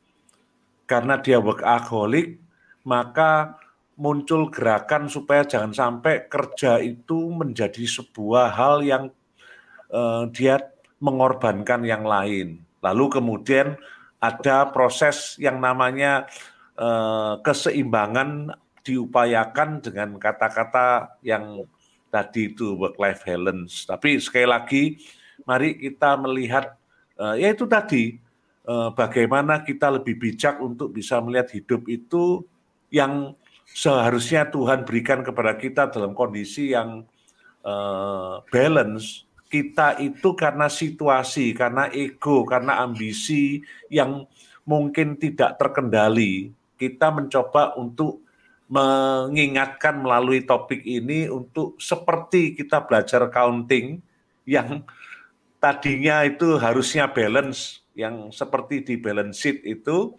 [0.93, 2.37] Karena dia workaholic,
[2.85, 3.57] maka
[3.97, 9.03] muncul gerakan supaya jangan sampai kerja itu menjadi sebuah hal yang
[9.89, 10.61] eh, dia
[11.01, 12.61] mengorbankan yang lain.
[12.85, 13.73] Lalu kemudian
[14.21, 16.29] ada proses yang namanya
[16.77, 18.53] eh, keseimbangan
[18.85, 21.65] diupayakan dengan kata-kata yang
[22.13, 23.89] tadi itu work life balance.
[23.89, 24.83] Tapi sekali lagi
[25.49, 26.77] mari kita melihat
[27.17, 28.21] eh, ya tadi
[28.95, 32.47] bagaimana kita lebih bijak untuk bisa melihat hidup itu
[32.87, 33.35] yang
[33.67, 37.03] seharusnya Tuhan berikan kepada kita dalam kondisi yang
[37.65, 39.27] eh, balance.
[39.49, 44.25] Kita itu karena situasi, karena ego, karena ambisi yang
[44.65, 48.25] mungkin tidak terkendali, kita mencoba untuk
[48.65, 54.01] mengingatkan melalui topik ini untuk seperti kita belajar accounting
[54.49, 54.81] yang
[55.61, 60.17] tadinya itu harusnya balance yang seperti di balance sheet itu,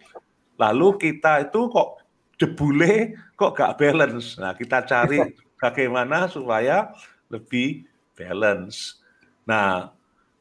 [0.55, 2.03] lalu kita itu kok
[2.39, 4.39] debule kok gak balance.
[4.39, 5.19] Nah, kita cari
[5.63, 6.91] bagaimana supaya
[7.31, 8.99] lebih balance.
[9.47, 9.91] Nah,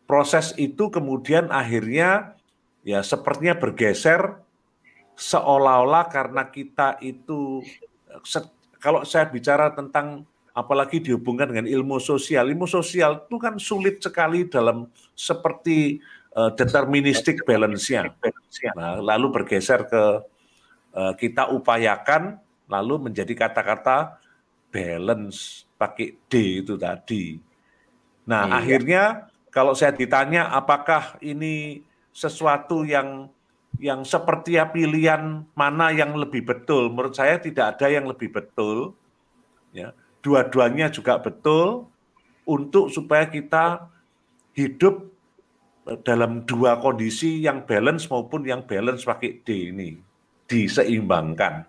[0.07, 2.38] proses itu kemudian akhirnya
[2.85, 4.44] ya sepertinya bergeser
[5.14, 7.62] seolah-olah karena kita itu
[8.83, 14.47] kalau saya bicara tentang apalagi dihubungkan dengan ilmu sosial, ilmu sosial itu kan sulit sekali
[14.47, 14.87] dalam
[15.18, 15.99] seperti
[16.35, 18.11] uh, deterministik balance-nya.
[18.75, 20.03] Nah, lalu bergeser ke
[20.94, 24.18] uh, kita upayakan lalu menjadi kata-kata
[24.75, 27.38] balance pakai D itu tadi.
[28.27, 28.55] Nah, iya.
[28.59, 29.03] akhirnya
[29.55, 33.31] kalau saya ditanya apakah ini sesuatu yang
[33.79, 38.94] yang seperti pilihan mana yang lebih betul, menurut saya tidak ada yang lebih betul.
[39.75, 39.90] Ya,
[40.23, 41.90] dua-duanya juga betul
[42.47, 43.90] untuk supaya kita
[44.55, 45.13] hidup
[46.05, 49.97] dalam dua kondisi yang balance maupun yang balance pakai D ini
[50.49, 51.68] diseimbangkan.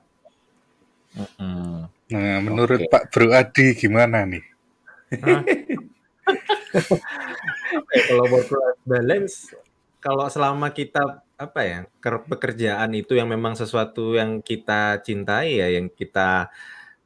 [2.05, 2.91] Nah, menurut okay.
[2.91, 4.43] Pak Bro Adi gimana nih?
[8.07, 9.35] kalau work life balance,
[10.03, 15.87] kalau selama kita apa ya pekerjaan itu yang memang sesuatu yang kita cintai ya, yang
[15.91, 16.51] kita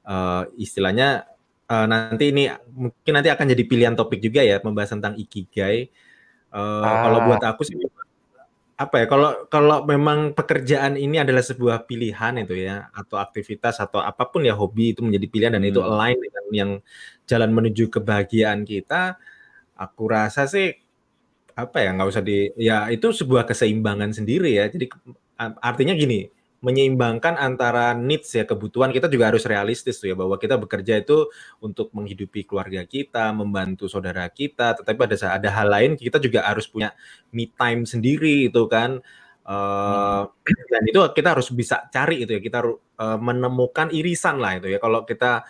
[0.06, 1.26] uh, istilahnya
[1.70, 5.90] uh, nanti ini mungkin nanti akan jadi pilihan topik juga ya membahas tentang ikigai.
[6.50, 7.06] Uh, ah.
[7.06, 7.78] Kalau buat aku sih
[8.80, 14.00] apa ya kalau kalau memang pekerjaan ini adalah sebuah pilihan itu ya atau aktivitas atau
[14.00, 15.72] apa pun ya hobi itu menjadi pilihan dan hmm.
[15.76, 16.72] itu align dengan yang
[17.28, 19.20] jalan menuju kebahagiaan kita
[19.76, 20.80] aku rasa sih
[21.60, 24.88] apa ya nggak usah di ya itu sebuah keseimbangan sendiri ya jadi
[25.60, 30.60] artinya gini menyeimbangkan antara needs ya kebutuhan kita juga harus realistis tuh ya bahwa kita
[30.60, 31.32] bekerja itu
[31.64, 36.44] untuk menghidupi keluarga kita, membantu saudara kita, tetapi pada saat ada hal lain kita juga
[36.44, 36.92] harus punya
[37.32, 39.00] me time sendiri itu kan.
[39.50, 40.30] Uh,
[40.70, 42.60] dan itu kita harus bisa cari itu ya kita
[43.02, 45.42] uh, menemukan irisan lah itu ya kalau kita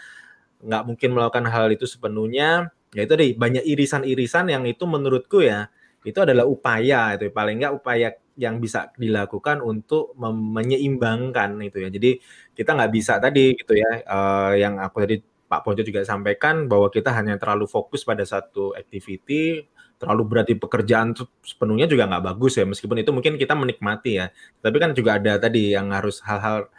[0.64, 5.68] nggak mungkin melakukan hal itu sepenuhnya ya itu deh banyak irisan-irisan yang itu menurutku ya
[6.08, 7.32] itu adalah upaya itu ya.
[7.36, 8.08] paling nggak upaya
[8.40, 11.90] yang bisa dilakukan untuk menyeimbangkan itu ya.
[11.92, 12.24] Jadi
[12.56, 16.88] kita nggak bisa tadi gitu ya, uh, yang aku tadi Pak Ponco juga sampaikan bahwa
[16.94, 19.66] kita hanya terlalu fokus pada satu activity,
[20.00, 21.12] terlalu berarti pekerjaan
[21.44, 22.64] sepenuhnya juga nggak bagus ya.
[22.64, 24.32] Meskipun itu mungkin kita menikmati ya,
[24.64, 26.72] tapi kan juga ada tadi yang harus hal-hal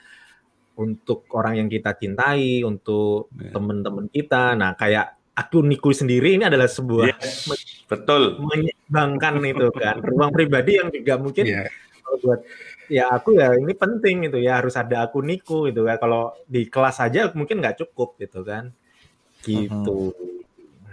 [0.80, 3.52] untuk orang yang kita cintai, untuk yeah.
[3.52, 4.56] teman-teman kita.
[4.56, 7.50] Nah, kayak aku Niku sendiri ini adalah sebuah yes,
[7.90, 11.66] betul menyeimbangkan itu kan ruang pribadi yang juga mungkin yeah.
[12.22, 12.42] buat
[12.90, 16.70] ya aku ya ini penting itu ya harus ada aku Niku gitu kan kalau di
[16.70, 18.70] kelas saja mungkin nggak cukup gitu kan
[19.44, 20.12] gitu.
[20.14, 20.40] Hmm.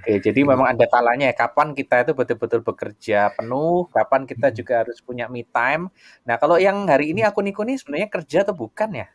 [0.08, 4.88] Oke, jadi memang ada talanya ya, kapan kita itu betul-betul bekerja penuh, kapan kita juga
[4.88, 5.92] harus punya me time.
[6.24, 9.08] Nah, kalau yang hari ini aku Niku ini sebenarnya kerja atau bukan ya?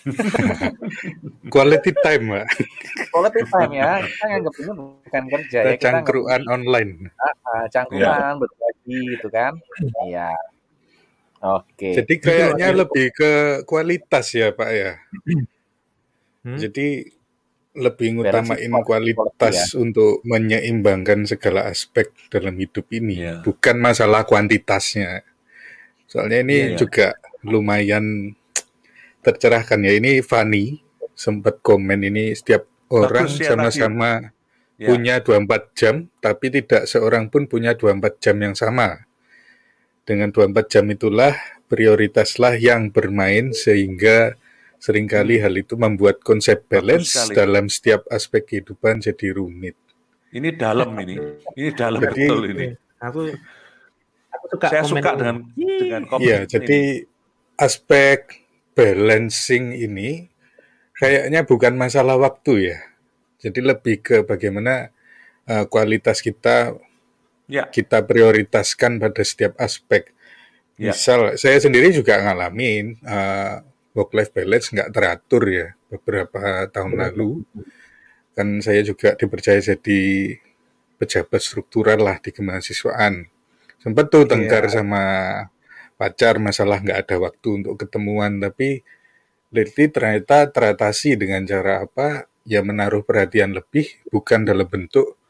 [1.52, 2.46] Quality time, Mbak.
[3.12, 3.92] Quality time ya.
[4.00, 5.72] Kita nganggap ini bukan kerja kita ya.
[5.76, 6.92] Kita cangkruan online.
[7.16, 8.38] Uh, uh, cangkruan, ya.
[8.38, 9.52] berbagi gitu kan.
[10.06, 10.30] Iya.
[11.40, 11.96] Oke.
[11.96, 13.32] Jadi kayaknya lebih ke
[13.64, 14.92] kualitas ya, Pak ya.
[16.44, 16.56] Hmm?
[16.60, 17.08] Jadi
[17.70, 19.78] lebih ngutamain kualitas ya.
[19.78, 23.34] untuk menyeimbangkan segala aspek dalam hidup ini, ya.
[23.40, 25.22] bukan masalah kuantitasnya.
[26.10, 26.76] Soalnya ini ya, ya.
[26.76, 27.06] juga
[27.46, 28.34] lumayan
[29.20, 29.92] tercerahkan ya.
[29.96, 30.80] Ini Fani
[31.14, 34.32] sempat komen ini setiap orang ya, sama-sama
[34.80, 39.04] ya, punya 24 jam, tapi tidak seorang pun punya 24 jam yang sama.
[40.08, 41.36] Dengan 24 jam itulah
[41.70, 44.34] prioritaslah yang bermain sehingga
[44.80, 49.76] sering kali hal itu membuat konsep balance dalam setiap aspek kehidupan jadi rumit.
[50.32, 51.14] Ini dalam ini,
[51.58, 52.66] ini dalam jadi, betul ini.
[53.02, 53.20] Aku,
[54.32, 56.22] aku suka saya suka dengan dengan komen.
[56.24, 57.04] Iya, jadi
[57.60, 58.40] aspek
[58.80, 60.32] balancing ini
[60.96, 62.78] kayaknya bukan masalah waktu ya.
[63.40, 64.88] Jadi lebih ke bagaimana
[65.44, 66.76] uh, kualitas kita
[67.44, 67.68] ya.
[67.68, 70.12] kita prioritaskan pada setiap aspek.
[70.80, 70.96] Ya.
[70.96, 73.54] Misal saya sendiri juga ngalamin uh, eh,
[73.92, 77.44] work life balance nggak teratur ya beberapa tahun lalu.
[78.32, 80.00] Kan saya juga dipercaya jadi
[80.96, 83.28] pejabat struktural lah di kemahasiswaan.
[83.80, 84.80] Sempat tuh tengkar ya.
[84.80, 85.04] sama
[86.00, 88.80] pacar masalah nggak ada waktu untuk ketemuan tapi
[89.52, 92.24] lately ternyata teratasi dengan cara apa?
[92.48, 95.20] Ya menaruh perhatian lebih bukan dalam bentuk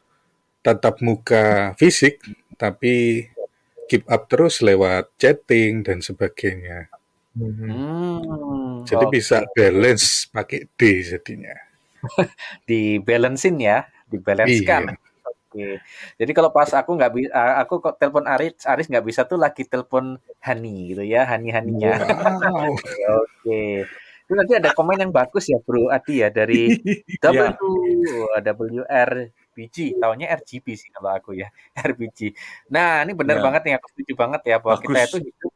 [0.63, 2.23] tatap muka fisik
[2.55, 3.27] tapi
[3.91, 6.87] keep up terus lewat chatting dan sebagainya.
[7.35, 9.11] Hmm, jadi okay.
[9.11, 11.55] bisa balance pakai D jadinya.
[12.67, 15.10] Di balancein ya dibalancekan iya.
[15.51, 15.83] Oke.
[16.15, 19.67] Jadi kalau pas aku nggak bisa, aku kok telepon Aris, Aris nggak bisa tuh lagi
[19.67, 21.99] telepon Hani gitu ya, Hani Haninya.
[21.99, 22.71] Wow.
[23.27, 23.83] Oke.
[24.23, 26.71] Itu nanti ada komen yang bagus ya Bro Adi ya dari
[27.19, 27.51] Ya.
[27.59, 31.51] W WRBG, tahunya RGB sih kalau aku ya,
[31.89, 32.31] RBG.
[32.71, 33.43] Nah, ini benar Ya.
[33.43, 35.11] banget nih aku setuju banget ya bahwa kita Bagus.
[35.11, 35.51] itu hidup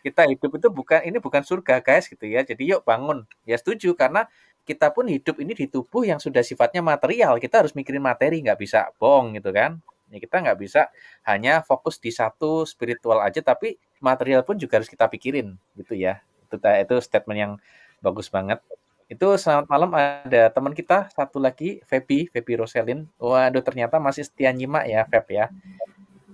[0.00, 2.40] kita hidup itu bukan ini bukan surga guys gitu ya.
[2.44, 3.24] Jadi yuk bangun.
[3.48, 4.24] Ya setuju karena
[4.70, 7.42] kita pun hidup ini di tubuh yang sudah sifatnya material.
[7.42, 9.82] Kita harus mikirin materi, nggak bisa bohong gitu kan.
[10.10, 10.86] Ya, kita nggak bisa
[11.26, 16.22] hanya fokus di satu spiritual aja, tapi material pun juga harus kita pikirin gitu ya.
[16.46, 17.52] Itu itu statement yang
[17.98, 18.62] bagus banget.
[19.10, 23.10] Itu selamat malam ada teman kita satu lagi, Feby, Feby Roselin.
[23.18, 25.46] Waduh ternyata masih setia nyimak ya, Feb ya.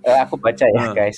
[0.05, 0.93] Eh, aku baca ya Hmm.
[0.93, 1.17] guys.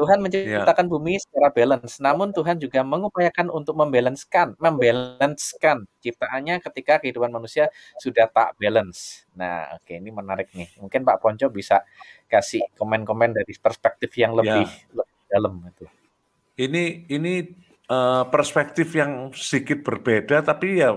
[0.00, 7.28] Tuhan menciptakan bumi secara balance, namun Tuhan juga mengupayakan untuk membalanskan, membalanskan ciptaannya ketika kehidupan
[7.28, 7.68] manusia
[8.00, 9.28] sudah tak balance.
[9.36, 10.72] Nah, oke ini menarik nih.
[10.80, 11.84] Mungkin Pak Ponco bisa
[12.32, 14.64] kasih komen-komen dari perspektif yang lebih,
[14.96, 15.84] lebih dalam itu.
[16.56, 17.34] Ini ini
[17.92, 20.96] eh, perspektif yang sedikit berbeda tapi ya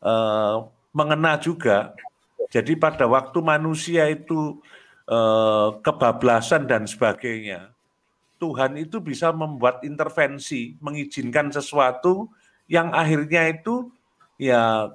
[0.00, 0.56] eh,
[0.96, 1.92] mengena juga.
[2.52, 4.60] Jadi pada waktu manusia itu
[5.04, 7.71] eh, kebablasan dan sebagainya,
[8.42, 12.26] Tuhan itu bisa membuat intervensi, mengizinkan sesuatu
[12.66, 13.94] yang akhirnya itu
[14.34, 14.90] ya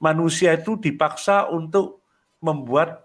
[0.00, 2.00] manusia itu dipaksa untuk
[2.40, 3.04] membuat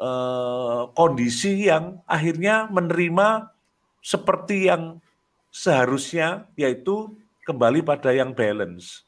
[0.00, 3.52] eh, kondisi yang akhirnya menerima
[4.00, 5.04] seperti yang
[5.52, 7.12] seharusnya yaitu
[7.44, 9.04] kembali pada yang balance.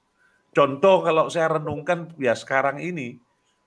[0.53, 3.17] Contoh kalau saya renungkan ya sekarang ini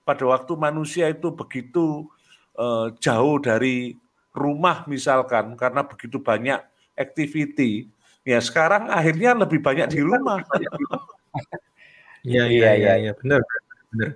[0.06, 2.06] pada waktu manusia itu begitu
[2.54, 3.98] eh, jauh dari
[4.34, 6.58] rumah misalkan karena begitu banyak
[6.98, 7.88] activity
[8.26, 10.42] ya sekarang akhirnya lebih banyak di rumah.
[12.24, 12.92] Iya Iya, iya iya iya.
[13.04, 13.44] iya benar
[13.92, 14.10] benar.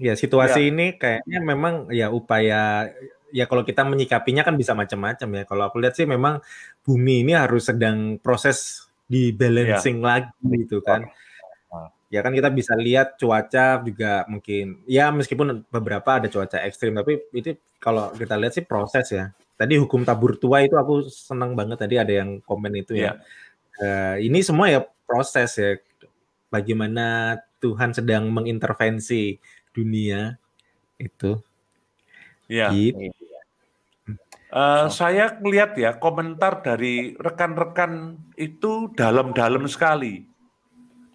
[0.00, 0.68] Ya situasi Ya.
[0.72, 2.88] ini kayaknya memang ya upaya
[3.28, 5.42] ya kalau kita menyikapinya kan bisa macam-macam ya.
[5.44, 6.40] Kalau aku lihat sih memang
[6.80, 10.32] bumi ini harus sedang proses di balancing lagi
[10.64, 11.04] gitu kan.
[12.06, 17.18] Ya kan kita bisa lihat cuaca juga mungkin ya meskipun beberapa ada cuaca ekstrim tapi
[17.34, 19.34] itu kalau kita lihat sih proses ya.
[19.56, 23.18] Tadi hukum tabur tua itu aku senang banget tadi ada yang komen itu ya.
[23.82, 25.80] Eh, ini semua ya proses ya.
[26.52, 29.40] Bagaimana Tuhan sedang mengintervensi
[29.74, 30.36] dunia
[31.00, 31.40] itu.
[32.46, 32.70] Ya.
[32.70, 33.10] Gitu.
[34.56, 40.24] Eh, saya melihat ya komentar dari rekan-rekan itu dalam-dalam sekali.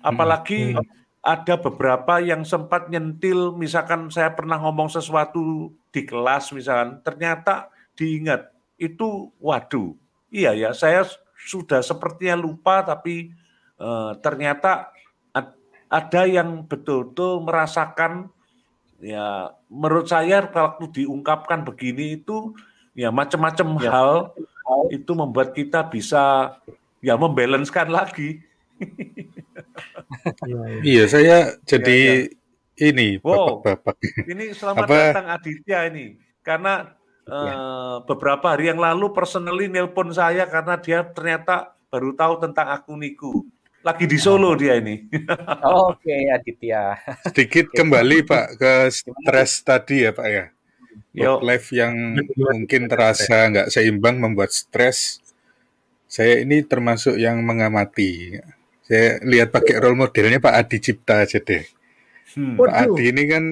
[0.02, 0.84] Apalagi Hmm.
[1.22, 8.50] ada beberapa yang sempat nyentil, misalkan saya pernah ngomong sesuatu di kelas misalkan, ternyata diingat
[8.76, 9.94] itu waduh.
[10.34, 11.06] Iya ya, saya
[11.38, 13.34] sudah sepertinya lupa tapi
[13.78, 14.94] eh, ternyata
[15.34, 15.58] ad-
[15.90, 18.30] ada yang betul-betul merasakan
[19.02, 22.54] ya menurut saya kalau diungkapkan begini itu
[22.94, 23.90] ya macam-macam Ya.
[23.90, 24.12] hal
[24.94, 26.54] itu membuat kita bisa
[27.02, 28.46] ya membalanskan lagi.
[30.84, 33.62] Iya, saya jadi Iya, ini Wow.
[33.62, 33.96] bapak-bapak.
[34.26, 34.96] Ini selamat Apa?
[34.98, 36.98] datang Aditya ini karena
[37.30, 43.46] eh, beberapa hari yang lalu personally nelpon saya karena dia ternyata baru tahu tentang akuniku.
[43.82, 45.10] Lagi di Solo dia ini.
[45.90, 47.02] Oke, Aditya.
[47.30, 50.46] Sedikit kembali Pak ke stres tadi ya Pak ya.
[51.12, 51.38] Yo.
[51.38, 55.18] Work life yang mungkin terasa nggak seimbang membuat stres.
[56.06, 58.38] Saya ini termasuk yang mengamati.
[58.92, 61.64] Saya lihat pakai role modelnya Pak Adi Cipta aja deh.
[62.36, 62.60] Hmm.
[62.60, 63.44] Pak Adi ini kan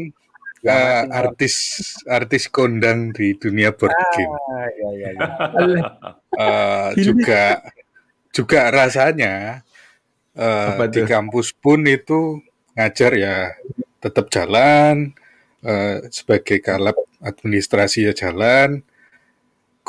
[0.68, 1.56] eh, artis
[2.04, 4.36] artis kondang di dunia board game.
[4.36, 5.28] Ah, ya, ya, ya.
[6.36, 7.64] Eh, juga
[8.36, 9.64] juga rasanya
[10.40, 12.40] Apa di kampus pun itu
[12.76, 13.36] ngajar ya
[14.00, 15.12] tetap jalan
[15.64, 18.84] eh, sebagai kalap administrasi ya jalan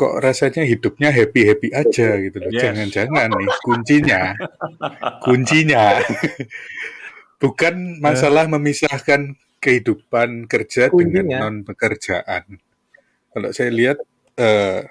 [0.00, 2.48] kok rasanya hidupnya happy happy aja gitu loh.
[2.48, 2.62] Yes.
[2.64, 4.22] jangan-jangan nih kuncinya.
[5.20, 6.00] Kuncinya.
[7.36, 11.38] Bukan masalah memisahkan kehidupan kerja dengan Kuncinya.
[11.44, 12.44] non pekerjaan
[13.30, 13.98] kalau saya lihat
[14.40, 14.88] eh,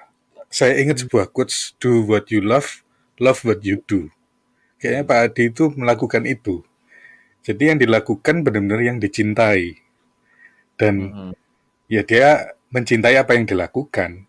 [0.48, 2.86] saya ingat sebuah quotes do what you love
[3.20, 4.08] love what you do.
[4.80, 6.64] Kayaknya Pak Adi itu melakukan itu.
[7.44, 9.76] Jadi yang dilakukan benar-benar yang dicintai.
[10.80, 11.30] Dan Mm-mm.
[11.92, 14.24] ya dia mencintai apa yang dilakukan.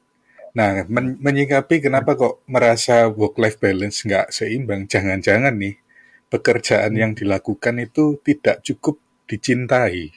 [0.52, 5.80] Nah, men- menyikapi kenapa kok merasa work life balance nggak seimbang, jangan-jangan nih
[6.28, 10.12] pekerjaan yang dilakukan itu tidak cukup dicintai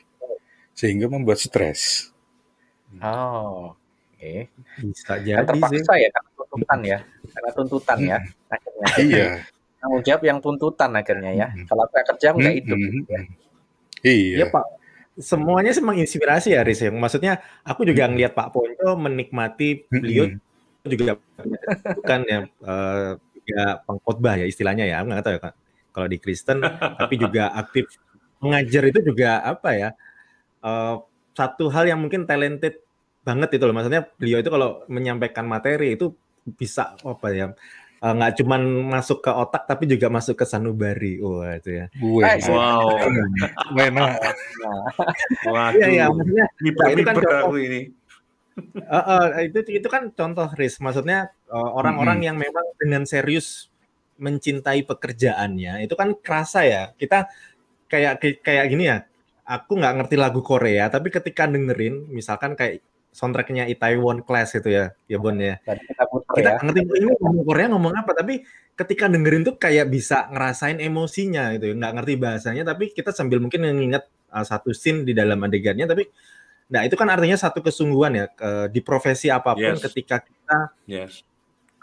[0.75, 2.11] sehingga membuat stres.
[2.99, 3.75] Oh,
[4.15, 4.35] oke.
[4.83, 5.47] Bisa Kan jadi sih.
[5.47, 6.99] terpaksa ya karena tuntutan ya,
[7.31, 8.19] karena tuntutan ya.
[8.51, 8.87] Akhirnya.
[8.99, 9.29] Iya.
[9.79, 11.47] Tanggung jawab yang tuntutan akhirnya ya.
[11.51, 11.67] Mm-mm.
[11.71, 12.79] Kalau saya kerja nggak hidup.
[12.79, 13.03] Mm-mm.
[13.07, 13.21] ya.
[14.03, 14.37] Iya.
[14.39, 14.67] Iya Pak.
[15.19, 16.91] Semuanya sih menginspirasi ya Riz ya.
[16.91, 18.15] Maksudnya aku juga Hmm.
[18.15, 20.91] ngelihat Pak Ponco menikmati beliau Mm-mm.
[20.91, 21.17] juga
[21.97, 24.95] bukan ya eh, juga pengkhotbah ya istilahnya ya.
[25.03, 25.51] Aku nggak tahu ya.
[25.95, 26.59] Kalau di Kristen
[26.99, 27.87] tapi juga aktif
[28.43, 29.89] mengajar itu juga apa ya?
[30.65, 30.95] eh,
[31.35, 32.81] satu hal yang mungkin talented
[33.27, 33.75] banget itu loh.
[33.77, 36.15] Maksudnya beliau itu kalau menyampaikan materi itu
[36.61, 37.47] bisa apa ya?
[38.05, 38.61] Eh, nggak cuman
[38.93, 41.17] masuk ke otak tapi juga masuk ke sanubari.
[41.25, 41.87] Wah itu ya.
[41.97, 43.01] Wih, Eh, Wow.
[43.89, 44.11] enak.
[44.61, 44.85] Nah,
[45.49, 45.79] Waduh.
[45.81, 47.57] Iya iya maksudnya Nah, itu kan contoh.
[47.57, 47.83] ini.
[48.55, 50.79] Eh, eh, itu itu kan contoh Riz.
[50.79, 52.29] Maksudnya eh, orang-orang Mm-mm.
[52.29, 53.73] yang memang dengan serius
[54.15, 56.83] mencintai pekerjaannya itu kan kerasa ya.
[56.95, 57.27] Kita
[57.91, 59.03] kayak kayak gini ya.
[59.45, 62.81] Aku nggak ngerti lagu Korea, tapi ketika dengerin, misalkan kayak
[63.15, 65.63] soundtracknya Itaewon Class itu ya, ya Bon ya.
[65.63, 66.03] kita
[66.35, 66.59] ya.
[66.59, 68.43] nggak ngerti ini ngomong Korea ngomong apa, tapi
[68.75, 71.75] ketika dengerin tuh kayak bisa ngerasain emosinya gitu ya.
[71.79, 76.11] Nggak ngerti bahasanya, tapi kita sambil mungkin mengingat uh, satu scene di dalam adegannya, tapi
[76.65, 79.85] nah itu kan artinya satu kesungguhan ya ke- di profesi apa pun Yes.
[79.85, 80.59] ketika kita
[80.91, 81.23] Yes.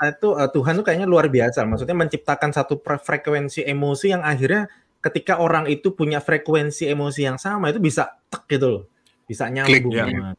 [0.01, 1.61] Nah, itu uh, Tuhan tuh kayaknya luar biasa.
[1.61, 4.65] Maksudnya menciptakan satu frekuensi emosi yang akhirnya
[4.97, 8.83] ketika orang itu punya frekuensi emosi yang sama itu bisa tek gitu loh.
[9.29, 9.93] Bisa nyambung.
[9.93, 10.33] ya.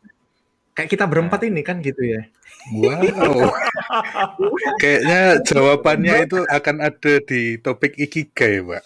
[0.73, 2.25] Nah, Kayak kita berempat ini kan gitu ya.
[2.73, 3.53] Wow.
[4.81, 8.85] Kayaknya jawabannya itu akan ada di topik ikigai, Pak.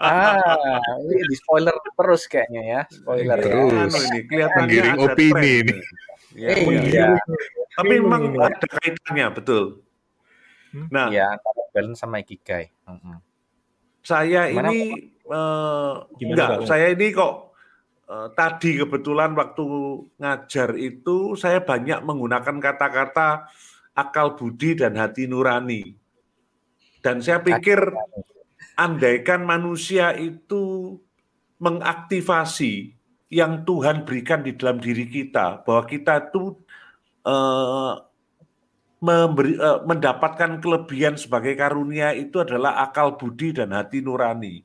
[0.00, 2.80] Ah, ini di spoiler terus kayaknya ya.
[2.88, 3.44] Spoiler ya.
[3.44, 3.92] Terus.
[3.92, 5.76] Anu ini Menggiring opini ini.
[6.32, 6.80] Ya, Eh, iya.
[6.88, 7.06] iya.
[7.76, 9.84] Tapi Ini, memang ada kaitannya betul.
[10.72, 10.88] Hmm?
[10.88, 12.72] Nah, Iya, antara balance sama ikigai.
[12.88, 13.20] Mm-mm.
[14.00, 17.47] saya Gimana, ini eh, Gimana, enggak, saya ini kok
[18.08, 19.64] eh, tadi kebetulan waktu
[20.16, 23.52] ngajar itu saya banyak menggunakan kata-kata
[23.92, 25.94] akal budi dan hati nurani.
[26.98, 27.78] Dan saya pikir
[28.74, 30.94] andaikan manusia itu
[31.58, 32.94] mengaktifasi
[33.28, 36.56] yang Tuhan berikan di dalam diri kita, bahwa kita itu
[37.26, 37.94] eh,
[39.04, 44.64] eh, mendapatkan kelebihan sebagai karunia itu adalah akal budi dan hati nurani.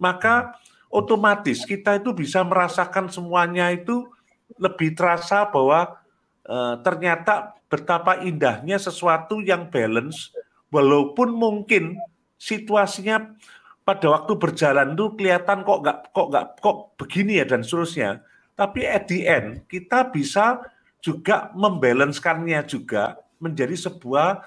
[0.00, 0.58] Maka
[0.94, 4.06] otomatis kita itu bisa merasakan semuanya itu
[4.54, 5.98] lebih terasa bahwa
[6.46, 10.30] eh, ternyata betapa indahnya sesuatu yang balance
[10.70, 11.98] walaupun mungkin
[12.38, 13.34] situasinya
[13.82, 18.24] pada waktu berjalan tuh kelihatan kok nggak kok nggak kok begini ya dan seterusnya.
[18.54, 20.62] Tapi at the end kita bisa
[21.02, 24.40] juga membalancekannya juga menjadi sebuah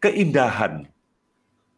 [0.00, 0.88] keindahan.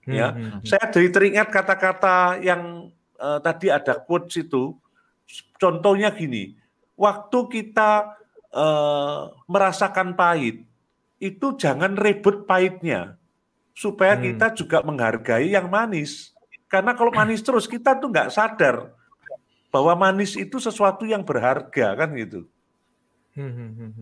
[0.06, 0.30] Ya.
[0.30, 0.64] Hmm, hmm, hmm.
[0.68, 4.74] Saya jadi teringat kata-kata yang eh, tadi ada quotes itu.
[5.60, 6.56] Contohnya gini,
[6.96, 8.16] waktu kita
[8.50, 10.66] eh, merasakan pahit,
[11.22, 13.14] itu jangan ribut pahitnya,
[13.76, 14.26] supaya Hmm.
[14.26, 16.34] kita juga menghargai yang manis.
[16.66, 18.90] Karena kalau manis terus kita tuh nggak sadar
[19.70, 22.42] bahwa manis itu sesuatu yang berharga kan gitu.
[22.42, 22.48] Hmm, hmm, hmm, hmm.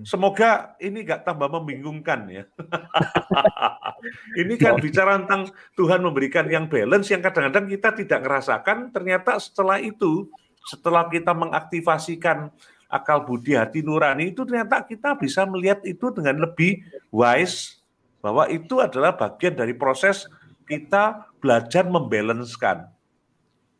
[0.09, 2.45] Semoga ini nggak tambah membingungkan ya.
[4.41, 8.89] ini kan bicara tentang Tuhan memberikan yang balance yang kadang-kadang kita tidak ngerasakan.
[8.89, 10.33] Ternyata setelah itu,
[10.65, 12.49] setelah kita mengaktifasikan
[12.89, 16.81] akal budi hati nurani itu ternyata kita bisa melihat itu dengan lebih
[17.13, 17.85] wise
[18.25, 20.25] bahwa itu adalah bagian dari proses
[20.65, 22.89] kita belajar membalancekan.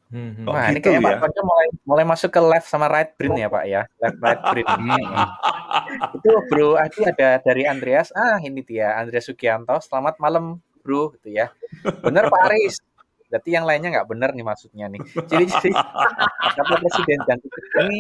[0.09, 0.49] Hmm, hmm.
[0.49, 1.19] Ini gitu kayak Pak ya?
[1.21, 3.83] Panco mulai mulai masuk ke left sama right brain ya Pak ya.
[4.01, 4.67] Left right brain.
[4.69, 6.17] Hmm.
[6.17, 8.09] itu Bro Adi ada dari Andreas.
[8.17, 9.77] Ah, ini dia Andreas Sugianto.
[9.85, 11.53] Selamat malam, Bro, gitu ya.
[12.01, 12.81] Bener Pak Aris.
[13.29, 15.01] Berarti yang lainnya nggak bener nih maksudnya nih.
[15.29, 15.71] Jadi jadi
[16.57, 17.49] kata Presiden Ganti
[17.85, 17.99] ini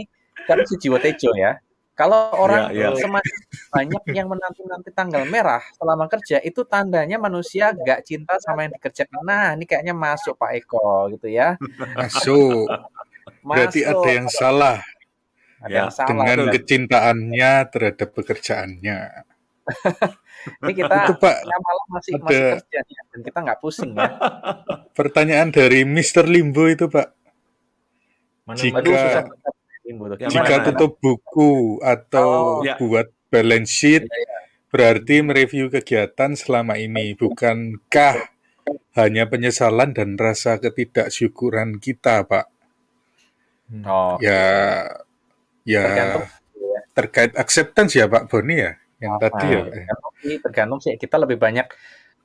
[0.49, 1.61] kan Sujiwo Tejo ya.
[1.99, 3.01] Kalau orang Iya, iya.
[3.03, 3.37] semakin
[3.75, 9.19] banyak yang menanti-nanti tanggal merah selama kerja itu tandanya manusia nggak cinta sama yang dikerjakan.
[9.27, 11.59] Nah, ini kayaknya masuk Pak Eko gitu ya.
[11.99, 12.71] Masuk.
[13.43, 13.99] Berarti Masuk.
[13.99, 14.79] ada yang salah
[15.59, 16.09] Ada Ya, yang salah.
[16.15, 16.53] dengan betul.
[16.55, 18.99] kecintaannya terhadap pekerjaannya.
[20.63, 24.07] Ini kita Itu Pak, malam masih ada- masih kerja nih, dan kita nggak pusing ya.
[24.95, 26.25] pertanyaan dari Mr.
[26.25, 27.11] Limbo itu Pak.
[28.47, 29.23] Mana- Jika- Aduh, susah
[30.29, 32.77] Jika tutup buku atau Oh, ya.
[32.77, 34.05] buat balance sheet,
[34.69, 38.29] berarti mereview kegiatan selama ini, bukankah
[39.01, 42.47] hanya penyesalan dan rasa ketidaksyukuran kita, Pak?
[43.73, 43.85] Hmm.
[43.89, 44.85] Oh, Ya,
[45.65, 46.25] ya Tergantung.
[46.93, 49.61] terkait acceptance ya, Pak Boni ya, yang Nah, tadi ya.
[49.73, 50.37] Ya.
[50.45, 51.65] tergantung sih kita lebih banyak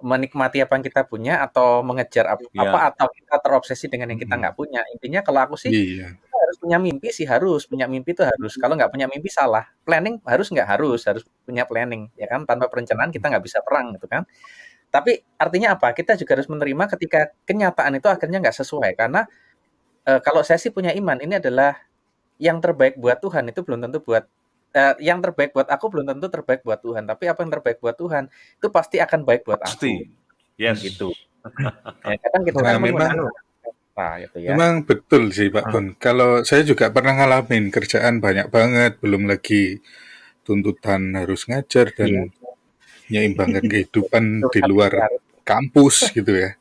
[0.03, 2.67] menikmati apa yang kita punya atau mengejar ap- Ya.
[2.67, 4.41] apa atau kita terobsesi dengan yang kita Mhm.
[4.43, 4.81] nggak punya.
[4.91, 6.13] Intinya kalau aku sih Iya.
[6.19, 8.53] kita harus punya mimpi sih harus punya mimpi itu harus.
[8.59, 9.63] Kalau nggak punya mimpi salah.
[9.87, 12.43] Planning harus nggak harus harus punya planning ya kan.
[12.43, 14.27] Tanpa perencanaan kita nggak bisa perang gitu kan.
[14.93, 15.95] Tapi artinya apa?
[15.97, 19.25] Kita juga harus menerima ketika kenyataan itu akhirnya nggak sesuai karena
[20.03, 21.79] eh, kalau saya sih punya iman ini adalah
[22.41, 24.27] yang terbaik buat Tuhan itu belum tentu buat
[24.73, 27.93] eh, yang terbaik buat aku belum tentu terbaik buat Tuhan, tapi apa yang terbaik buat
[27.93, 29.69] Tuhan itu pasti akan baik buat aku.
[29.77, 29.93] Pasti.
[30.57, 30.81] Yes.
[30.81, 31.13] Gitu.
[32.09, 33.17] ya, kadang kita Nah, kan memang-
[33.93, 34.49] nah, gitu ya.
[34.57, 35.65] Memang betul sih Pak.
[35.69, 35.85] Bon.
[36.01, 39.79] Kalau saya juga pernah ngalamin kerjaan banyak banget, belum lagi
[40.43, 42.23] tuntutan harus ngajar dan Iya.
[43.07, 44.91] menyeimbangkan kehidupan di Tuhan luar
[45.43, 46.55] kampus gitu ya.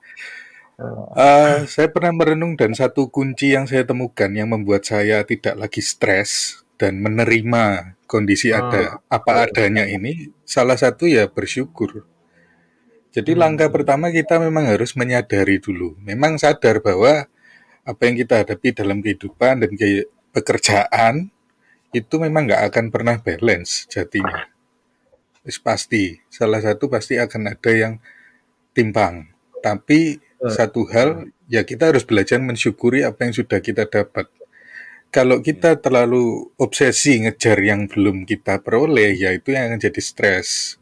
[1.15, 5.79] Eh, saya pernah merenung dan satu kunci yang saya temukan yang membuat saya tidak lagi
[5.79, 8.61] stres dan menerima kondisi Ah.
[8.61, 12.05] ada apa adanya ini salah satu ya bersyukur.
[13.13, 15.97] Jadi langkah pertama kita memang harus menyadari dulu.
[16.01, 17.29] Memang sadar bahwa
[17.89, 21.29] apa yang kita hadapi dalam kehidupan dan ke pekerjaan
[21.93, 24.49] itu memang nggak akan pernah balance jadinya.
[25.45, 27.95] Wis pasti, salah satu pasti akan ada yang
[28.73, 29.29] timpang.
[29.61, 30.51] Tapi Betul.
[30.53, 31.09] satu hal
[31.53, 34.31] ya kita harus belajar mensyukuri apa yang sudah kita dapat.
[35.13, 40.81] Kalau kita terlalu obsesi ngejar yang belum kita peroleh, ya itu yang akan jadi stres.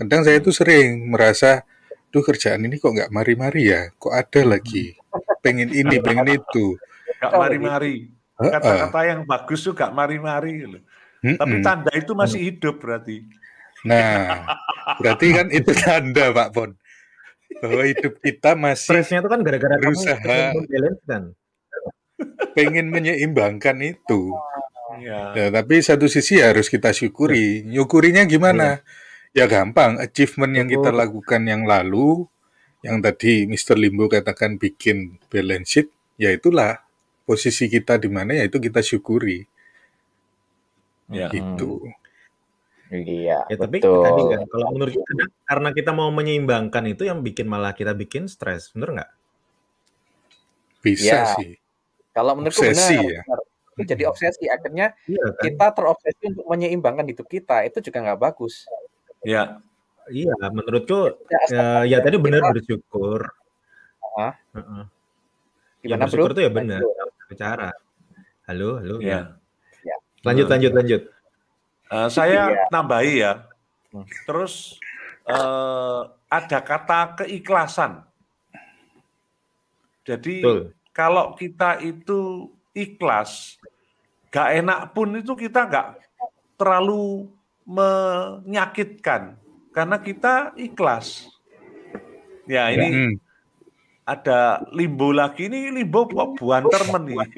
[0.00, 1.68] Kadang saya itu sering merasa,
[2.08, 4.96] duh kerjaan ini kok nggak mari-mari ya, kok ada lagi,
[5.44, 6.80] pengen ini, pengen itu.
[7.20, 8.08] Gak Oh, mari-mari.
[8.38, 10.64] Kata-kata yang bagus tuh gak mari-mari.
[10.64, 10.80] loh.
[11.18, 11.66] Tapi Mm-mm.
[11.66, 13.26] tanda itu masih hidup berarti.
[13.82, 14.46] Nah,
[15.02, 16.70] berarti kan itu tanda Pak Pon,
[17.58, 20.24] bahwa hidup kita masih Stresnya itu kan gara-gara kamu Berusaha.
[21.04, 21.22] kan.
[22.56, 24.34] Pengen menyeimbangkan itu.
[24.98, 25.20] Iya.
[25.36, 27.62] Ya, tapi satu sisi harus kita syukuri.
[27.66, 28.82] Nyukurinya gimana?
[29.36, 32.26] Ya gampang, achievement yang kita lakukan yang lalu,
[32.82, 33.76] yang tadi Mr.
[33.78, 35.88] Limbo katakan bikin balance sheet,
[36.18, 36.82] ya itulah
[37.28, 39.44] posisi kita di mana ya itu kita syukuri
[41.12, 41.28] Iya.
[41.32, 41.84] gitu.
[42.88, 44.00] Iya, Ya tapi betul.
[44.00, 48.24] tadi kan kalau menurut kita karena kita mau menyeimbangkan itu yang bikin malah kita bikin
[48.32, 49.10] stres, bener nggak?
[50.80, 51.24] Bisa Ya.
[51.36, 51.52] sih.
[52.18, 53.22] Kalau menurutku Obsesi benar, ya.
[53.22, 53.38] benar.
[53.78, 54.44] Itu jadi obsesi.
[54.50, 55.42] Akhirnya Iya kan?
[55.46, 57.62] kita terobsesi untuk menyeimbangkan hidup kita.
[57.62, 58.66] Itu juga nggak bagus.
[59.22, 59.62] Iya.
[60.10, 63.20] Iya, menurutku Ya, ya, ya tadi benar kita- bersyukur.
[64.18, 64.34] Ah.
[64.50, 64.82] Heeh.
[65.86, 66.10] Ya, Gimana bro?
[66.10, 66.80] bersyukur tuh ya benar.
[67.30, 67.70] Bicara.
[68.50, 68.98] Halo, halo.
[68.98, 69.38] Iya.
[69.86, 69.96] Ya.
[70.26, 71.02] Lanjut, lanjut, lanjut.
[71.86, 72.66] Eh, saya Iya.
[72.74, 73.32] nambahi ya.
[73.94, 74.04] Hmm.
[74.26, 74.74] Terus
[75.22, 78.02] eh, ada kata keikhlasan.
[80.02, 80.60] Jadi Betul.
[80.98, 83.54] Kalau kita itu ikhlas,
[84.34, 85.94] gak enak pun itu kita gak
[86.58, 87.30] terlalu
[87.62, 89.38] menyakitkan
[89.70, 91.30] karena kita ikhlas.
[92.50, 93.14] Ya ini Hmm.
[94.02, 97.18] ada limbo lagi ini limbo bu- buanter men nih.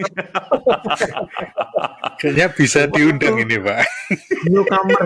[2.22, 3.80] Kayaknya bisa diundang ini Pak.
[4.48, 5.04] Newcomer.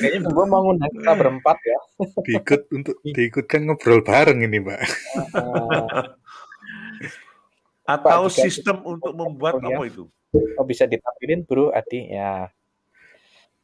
[0.00, 1.78] Kayaknya gue mau ngundang kita berempat ya.
[2.24, 4.80] Diikut untuk diikutkan ngobrol bareng ini Pak.
[7.84, 9.76] Atau Pak, sistem untuk membuat ya.
[9.76, 10.04] apa itu?
[10.56, 12.50] Oh bisa ditampilin bro Adi ya.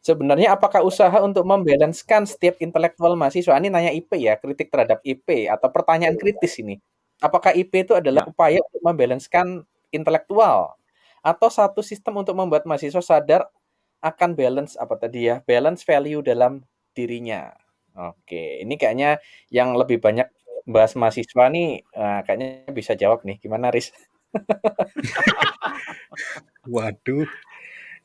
[0.03, 5.51] Sebenarnya apakah usaha untuk membalanskan setiap intelektual mahasiswa ini nanya IP ya, kritik terhadap IP
[5.51, 6.79] atau pertanyaan kritis ini.
[7.19, 10.79] Apakah IP itu adalah upaya untuk membalanskan intelektual
[11.27, 13.51] atau satu sistem untuk membuat mahasiswa sadar
[13.99, 16.63] akan balance apa tadi ya, balance value dalam
[16.95, 17.51] dirinya.
[17.97, 19.19] Oke, ini kayaknya
[19.51, 20.29] yang lebih banyak
[20.67, 23.39] bahas mahasiswa nih eh, kayaknya bisa jawab nih.
[23.43, 23.91] Gimana Riz?
[26.75, 27.27] Waduh.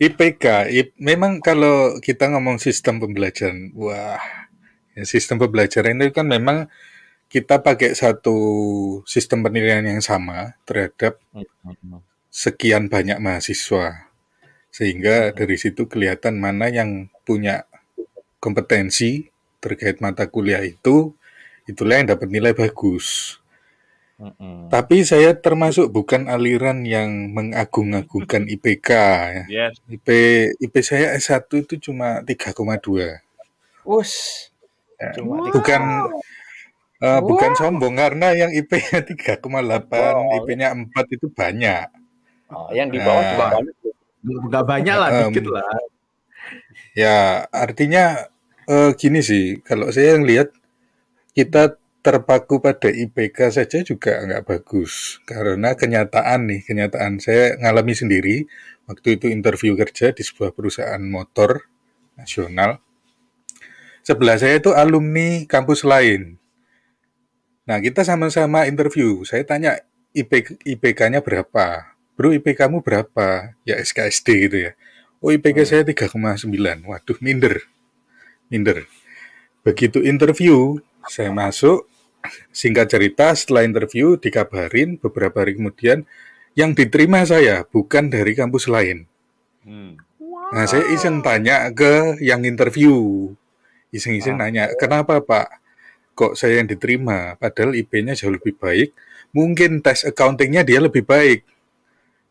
[0.02, 4.18] IPK, I- memang kalau kita ngomong sistem pembelajaran, wah,
[4.98, 6.58] ya sistem pembelajaran itu kan memang
[7.30, 8.38] kita pakai satu
[9.06, 11.22] sistem penilaian yang sama terhadap
[12.32, 14.10] sekian banyak mahasiswa.
[14.72, 17.68] Sehingga dari situ kelihatan mana yang punya
[18.44, 19.30] kompetensi
[19.64, 21.14] terkait mata kuliah itu,
[21.66, 23.38] itulah yang dapat nilai bagus.
[24.70, 28.90] Tapi saya termasuk bukan aliran yang mengagung-agungkan IPK.
[28.94, 29.44] ya.
[29.50, 29.82] Yes.
[29.90, 30.08] IP
[30.62, 33.18] IP saya S1 itu cuma 3,2.
[33.82, 34.12] Us.
[35.02, 35.82] Ya, Cuma bukan
[37.02, 40.38] eh, bukan sombong karena yang IP-nya 3,8, Oh.
[40.38, 40.86] IP-nya 4
[41.18, 41.90] itu banyak.
[42.54, 43.52] Oh, yang di bawah juga Nah.
[43.58, 43.76] banyak.
[44.22, 45.66] Nggak banyak lah, Em, dikit lah.
[46.94, 47.18] Ya,
[47.50, 48.30] artinya
[48.70, 50.54] eh, gini sih, kalau saya yang lihat
[51.32, 55.22] kita terpaku pada IPK saja juga nggak bagus.
[55.30, 58.36] Karena kenyataan nih, kenyataan saya ngalami sendiri
[58.90, 61.70] waktu itu interview kerja di sebuah perusahaan motor
[62.18, 62.82] nasional.
[64.02, 66.42] Sebelah saya itu alumni kampus lain.
[67.70, 69.22] Nah, kita sama-sama interview.
[69.22, 69.78] Saya tanya
[70.12, 71.94] IP, IPK-nya berapa?
[72.18, 73.56] Bro, IPK kamu berapa?
[73.62, 74.72] Ya SKSD gitu ya.
[75.22, 76.10] Oh, IPK saya 3,9.
[76.82, 77.62] Waduh, minder.
[78.50, 78.90] Minder.
[79.62, 81.88] Begitu interview, saya masuk,
[82.54, 86.06] singkat cerita setelah interview dikabarin beberapa hari kemudian
[86.54, 89.08] yang diterima saya bukan dari kampus lain,
[89.62, 89.94] Hmm.
[90.52, 93.30] Nah, saya iseng tanya ke yang interview.
[93.94, 94.50] Iseng-iseng Ah.
[94.50, 95.48] nanya, kenapa Pak?
[96.12, 97.40] Kok saya yang diterima?
[97.40, 98.92] Padahal IP-nya jauh lebih baik.
[99.32, 101.48] Mungkin tes accounting-nya dia lebih baik.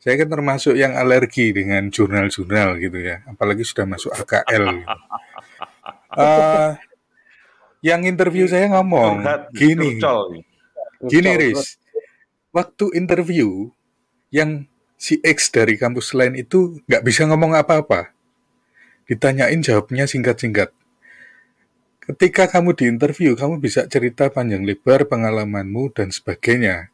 [0.03, 3.25] Saya kan termasuk yang alergi dengan jurnal-jurnal gitu ya.
[3.25, 4.65] Apalagi sudah masuk AKL.
[4.69, 4.97] Gitu.
[6.19, 6.71] Eh,
[7.81, 9.25] yang interview saya ngomong,
[9.57, 9.97] gini,
[11.09, 11.81] gini Riz,
[12.53, 13.73] waktu interview
[14.29, 14.69] yang
[15.01, 18.13] si X dari kampus lain itu nggak bisa ngomong apa-apa.
[19.09, 20.71] Ditanyain jawabnya singkat-singkat.
[22.05, 26.91] Ketika kamu di interview, kamu bisa cerita panjang lebar pengalamanmu dan sebagainya.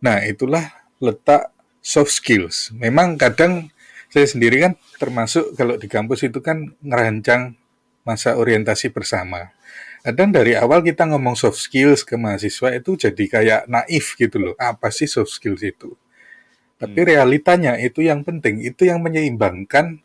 [0.00, 1.50] Nah, itulah letak
[1.82, 2.72] soft skills.
[2.74, 3.70] Memang kadang
[4.10, 7.58] saya sendiri kan termasuk kalau di kampus itu kan ngerancang
[8.06, 9.55] masa orientasi bersama.
[10.06, 14.54] Kadang dari awal kita ngomong soft skills ke mahasiswa itu jadi kayak naif gitu loh.
[14.54, 15.98] Apa sih soft skills itu?
[16.78, 19.98] Tapi realitanya itu yang penting, itu yang menyeimbangkan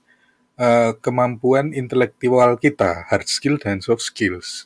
[0.57, 4.65] eh, kemampuan intelektual kita, hard skill dan soft skills.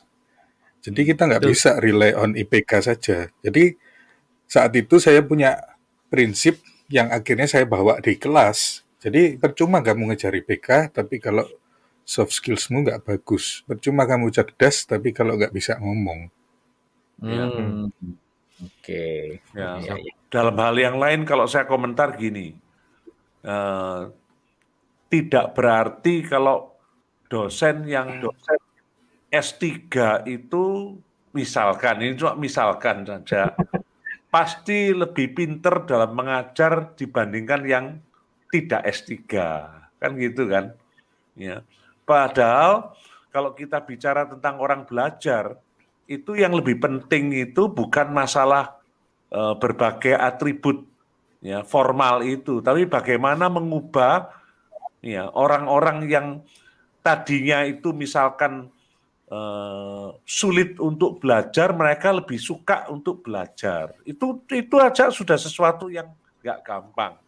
[0.80, 3.28] Jadi kita nggak bisa rely on IPK saja.
[3.44, 3.76] Jadi
[4.48, 5.60] saat itu saya punya
[6.08, 8.88] prinsip yang akhirnya saya bawa di kelas.
[9.04, 11.44] Jadi percuma kamu ngejar IPK, tapi kalau
[12.06, 13.66] soft skillsmu nggak bagus.
[13.66, 16.30] Percuma kamu cerdas, tapi kalau nggak bisa ngomong.
[17.18, 17.90] Hmm.
[18.62, 19.42] Oke.
[19.52, 19.82] Ya.
[19.82, 20.14] Iya, iya.
[20.30, 22.54] Dalam hal yang lain kalau saya komentar gini,
[23.42, 24.00] eh,
[25.10, 26.72] tidak berarti kalau
[27.26, 28.60] dosen yang dosen
[29.28, 29.66] S3
[30.30, 30.94] itu
[31.34, 33.52] misalkan, ini cuma misalkan saja,
[34.34, 37.86] pasti lebih pinter dalam mengajar dibandingkan yang
[38.48, 39.20] tidak S3.
[40.00, 40.72] Kan gitu kan?
[41.36, 41.66] Ya.
[42.06, 42.94] Padahal
[43.34, 45.58] kalau kita bicara tentang orang belajar,
[46.06, 48.78] itu yang lebih penting itu bukan masalah
[49.28, 50.86] eh, berbagai atribut
[51.42, 54.30] ya formal itu, tapi bagaimana mengubah
[55.02, 56.26] ya orang-orang yang
[57.02, 58.70] tadinya itu misalkan
[59.26, 63.98] eh, sulit untuk belajar, mereka lebih suka untuk belajar.
[64.06, 66.06] Itu itu aja sudah sesuatu yang
[66.40, 67.18] nggak gampang.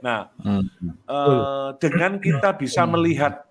[0.00, 0.64] Nah, Hmm.
[1.04, 3.44] eh, dengan kita bisa melihat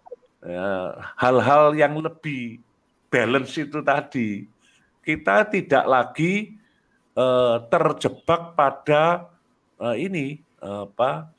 [0.46, 2.62] eh, hal-hal yang lebih
[3.10, 4.46] balance itu tadi,
[5.02, 6.54] kita tidak lagi
[7.18, 9.30] eh, terjebak pada
[9.82, 11.30] eh, ini apa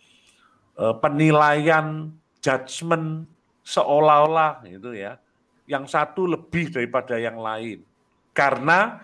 [0.78, 2.11] eh, penilaian
[2.42, 3.26] judgement
[3.66, 5.18] seolah-olah itu ya,
[5.66, 7.82] yang satu lebih daripada yang lain
[8.30, 9.02] karena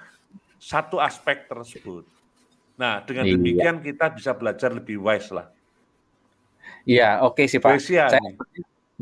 [0.62, 2.06] satu aspek tersebut.
[2.78, 3.34] Nah, dengan Iya.
[3.34, 5.50] demikian kita bisa belajar lebih wise lah.
[6.86, 7.74] Iya, oke sih Pak.
[7.74, 8.30] Wesia Saya.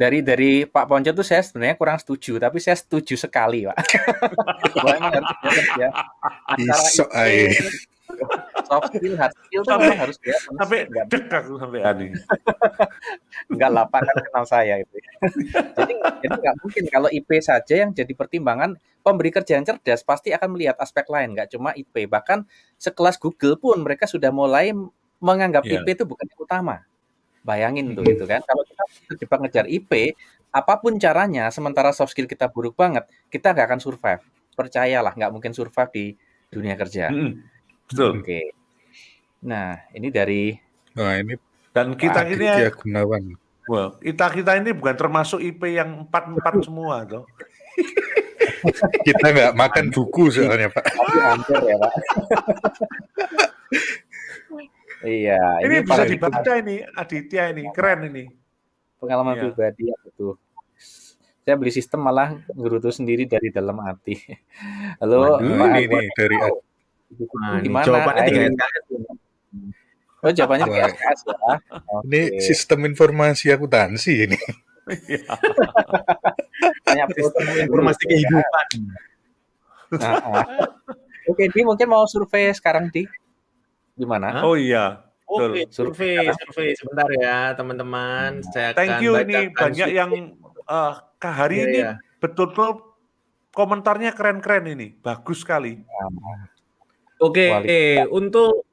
[0.01, 3.77] Dari dari Pak Ponco tuh saya sebenarnya kurang setuju, tapi saya setuju sekali, Pak.
[4.81, 5.89] Bahwa emang harus balance ya.
[6.49, 7.05] Antara Iso
[8.71, 10.17] soft skill, hard skill tuh Sampai- memang harus.
[10.59, 12.11] Sampai Nggak dek aku sampai aneh.
[13.51, 14.95] Enggak lah, Pak kan kenal saya itu.
[15.79, 15.93] jadi
[16.25, 20.57] jadi nggak mungkin kalau IP saja yang jadi pertimbangan pemberi kerja yang cerdas pasti akan
[20.59, 22.09] melihat aspek lain, nggak cuma IP.
[22.11, 24.73] Bahkan sekelas Google pun mereka sudah mulai
[25.21, 25.85] menganggap Iya.
[25.85, 26.77] IP itu bukan yang utama.
[27.41, 28.45] Bayangin tuh itu kan.
[28.45, 30.13] Kalau kita terjebak ngejar IP,
[30.51, 34.23] apa pun caranya, sementara soft skill kita buruk banget, kita nggak akan survive.
[34.59, 36.05] Percayalah, nggak mungkin survive di
[36.51, 37.09] dunia kerja.
[37.09, 37.39] Mm-mm.
[37.87, 38.21] Betul.
[38.21, 38.53] Oke.
[39.47, 40.53] Nah, ini dari
[40.91, 41.39] Nah, ini
[41.71, 43.39] Dan kita ini Aditya Gunawan.
[43.71, 47.25] wah, kita kita ini bukan termasuk IP yang empat empat semua toh.
[49.07, 50.85] Kita nggak makan buku soalnya, Pak.
[50.91, 51.93] Hampir ya, Pak.
[55.05, 58.25] iya, Ini, ini, bisa dibaca ini Aditya ini keren ini.
[59.01, 59.43] pengalaman Iya.
[59.49, 60.37] pribadi ya betul.
[61.41, 64.21] Saya beli sistem malah ngerutu sendiri dari dalam hati.
[65.01, 67.85] Halo, Waduh, ini Akbar, nih dari Nah, ini gimana?
[67.89, 68.41] jawabannya tiga.
[70.21, 71.55] Oh, jawabannya tiga SKS ya.
[72.07, 74.39] ini sistem informasi akuntansi ini.
[76.87, 78.67] Tanya Sistem informasi kehidupan.
[79.97, 80.47] Nah, ah.
[81.27, 83.09] Oke, Di mungkin mau survei sekarang Di.
[84.01, 84.41] Gimana?
[84.41, 85.05] Oh iya.
[85.31, 85.95] Oke, Betul.
[85.95, 88.43] survei, survei sebentar ya teman-teman.
[88.51, 90.01] Saya Thank akan you ini banyak survei.
[90.01, 90.11] yang
[90.67, 91.93] eh, Kak Hari Iya, ini iya.
[92.19, 92.71] betul-betul
[93.55, 94.97] komentarnya keren-keren ini.
[94.99, 95.79] Bagus sekali.
[97.21, 98.09] Oke, Kualitas.
[98.11, 98.65] untuk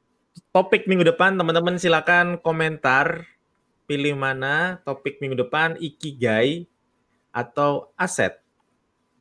[0.55, 3.27] topik minggu depan teman-teman silakan komentar
[3.85, 6.65] pilih mana topik minggu depan ikigai
[7.35, 8.39] atau aset.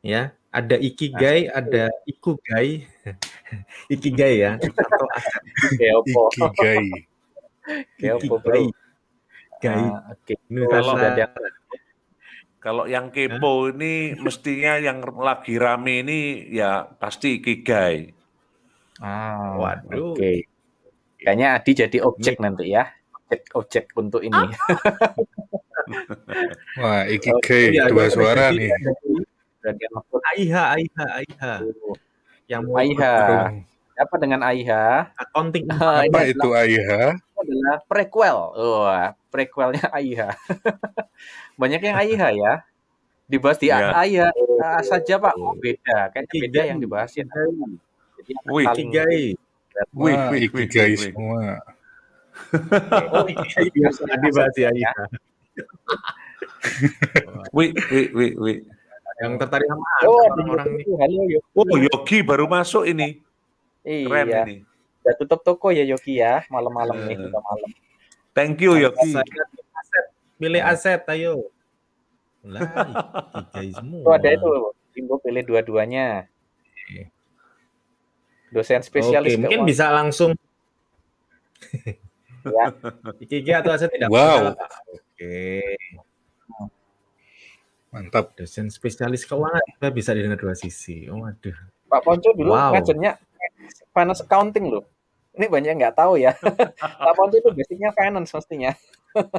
[0.00, 2.86] Ya, ada ikigai, ada ikugai.
[3.94, 5.42] ikigai ya atau aset.
[5.42, 6.22] Oke, opo.
[6.32, 6.86] Ikigai.
[7.66, 8.54] Oke, opo, bro.
[8.54, 8.86] Ikigai.
[9.56, 9.84] Gai.
[9.88, 10.12] Ah,
[12.60, 18.10] Kalau- yang kepo ini mestinya yang lagi rame ini ya pasti ikigai.
[18.98, 20.16] Ah, Waduh.
[20.18, 20.50] Oke.
[21.22, 22.90] Kayaknya Adi jadi objek nanti ya.
[23.26, 24.34] Objek, objek untuk ini.
[26.82, 28.70] Wah, Ikigai Iya, dua itu suara nih.
[30.34, 31.52] Aiha, Aiha, Aiha.
[32.46, 33.16] Yang mau Aiha.
[34.04, 35.08] Apa dengan Aiha?
[35.16, 37.02] accounting ini apa adalah, itu Aiha?
[37.16, 38.36] itu adalah prequel.
[38.52, 40.36] Wah, prequelnya Aiha.
[41.56, 42.52] Banyak yang Aiha ya.
[43.24, 43.96] Dibahas di Ya.
[43.96, 44.28] Aiha
[44.60, 45.32] ah, saja Pak.
[45.40, 46.12] Oh, beda.
[46.12, 47.24] Kayaknya beda yang dibahas ya.
[47.24, 49.24] Jadi Wih, Ikigai.
[49.96, 50.96] Wih, wih, wih.
[51.00, 51.64] semua.
[53.16, 54.92] Oh, Ikigai biasa dibahas ya Aiha.
[57.56, 58.58] Wih, wih, wih, wih.
[59.16, 60.66] Yang tertarik sama Oh, orang-orang.
[60.76, 60.92] Yogi.
[60.94, 61.48] Halo Yogi.
[61.54, 63.24] Oh, Yogi baru masuk ini.
[63.82, 64.42] Keren Iya.
[64.44, 64.56] ini.
[65.00, 66.44] Udah tutup toko ya Yogi ya.
[66.46, 67.26] Malam-malam nih, Eh.
[67.26, 67.70] udah malam.
[68.32, 69.16] Thank you Yogi.
[69.16, 70.06] Aset,
[70.36, 71.48] milih aset, ayo.
[72.44, 72.62] Lah,
[73.50, 74.02] Ikigai semua.
[74.02, 74.50] Tuh ada itu,
[74.92, 76.28] Bimbo pilih dua-duanya.
[78.48, 79.70] Dosen spesialis Oke, mungkin keuangan.
[79.70, 80.30] bisa langsung
[82.46, 82.64] Ya.
[83.24, 84.52] Ikigai atau aset tidak Wow.
[84.52, 84.70] masalah, Pak.
[87.96, 88.36] Mantap.
[88.36, 91.08] Dosen spesialis keuangan kita bisa didengar dua sisi.
[91.08, 91.56] Oh, waduh.
[91.86, 92.76] Pak Ponco dulu Wow.
[92.76, 93.16] ngajarnya
[93.90, 94.84] finance accounting loh.
[95.32, 96.36] Ini banyak yang nggak tahu ya.
[97.04, 98.72] Pak Ponco itu basicnya finance mestinya.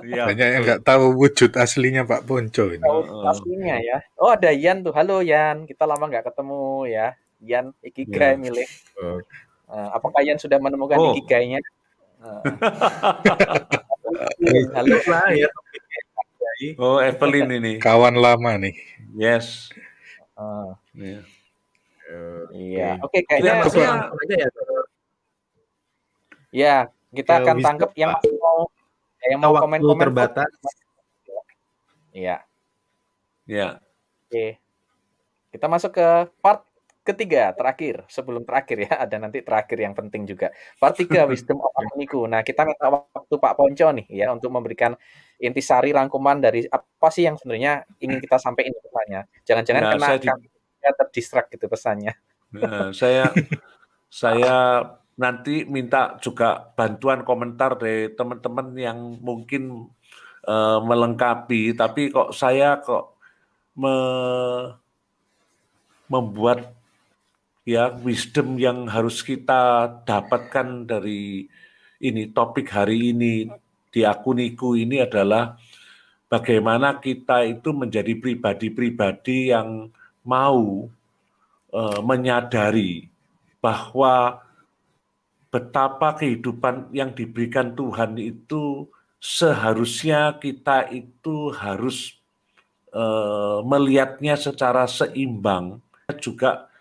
[0.01, 0.25] Iya.
[0.25, 2.81] Banyak yang nggak tahu wujud aslinya Pak Ponco ini.
[2.81, 3.29] Tahu Heeh.
[3.29, 3.97] aslinya ya.
[4.17, 4.93] Oh ada Yan tuh.
[4.93, 5.69] Halo Yan.
[5.69, 7.07] Kita lama nggak ketemu ya.
[7.45, 8.41] Yan Ikigai Ya.
[8.41, 8.65] milih.
[8.97, 9.21] Oh.
[9.67, 11.13] Eh, apakah Yan sudah menemukan Oh.
[11.13, 11.61] Ikigainya?
[14.37, 14.63] Eh.
[14.73, 14.97] Halo.
[16.57, 16.71] Ya.
[16.77, 17.71] Oh, Evelyn ini.
[17.77, 18.73] Kawan lama nih.
[19.13, 19.69] Yes.
[20.37, 21.19] Eh, Iya.
[22.53, 22.89] iya.
[23.01, 23.19] Oke.
[23.19, 24.49] Oke kayaknya maksudnya- langsung aja ya.
[26.49, 26.75] ya
[27.11, 28.59] kita Ke akan tangkap yang masih mau
[29.19, 30.03] yang mau Waktu komen-komen.
[30.07, 30.51] terbatas.
[32.11, 32.37] Iya.
[33.45, 33.67] Ya.
[34.27, 34.57] Oke.
[35.49, 36.07] Kita masuk ke
[36.39, 36.63] part
[37.07, 41.71] ketiga terakhir sebelum terakhir ya ada nanti terakhir yang penting juga part tiga wisdom of
[41.73, 42.27] Agniku.
[42.27, 44.93] Nah kita minta waktu Pak Ponco nih ya untuk memberikan
[45.39, 49.21] intisari rangkuman dari apa sih yang sebenarnya ingin kita sampaikan pesannya.
[49.47, 50.45] Jangan-jangan Nah, kena saya di- kami
[50.87, 52.13] terdistrak gitu pesannya.
[52.55, 53.31] Nah, saya
[54.23, 54.55] saya
[55.17, 59.89] nanti minta juga bantuan komentar dari teman-teman yang mungkin
[60.47, 63.17] eh, melengkapi, tapi kok saya kok
[63.77, 64.77] me-
[66.07, 66.76] membuat
[67.67, 71.51] ya wisdom yang harus kita dapatkan dari
[71.99, 73.51] ini topik hari ini
[73.91, 75.59] di akuniku ini adalah
[76.31, 79.91] bagaimana kita itu menjadi pribadi-pribadi yang
[80.23, 80.87] mau
[81.75, 83.11] eh, menyadari
[83.59, 84.39] bahwa
[85.51, 88.87] betapa kehidupan yang diberikan Tuhan itu
[89.19, 92.15] seharusnya kita itu harus
[92.95, 95.83] eh, melihatnya secara seimbang.
[96.23, 96.71] Juga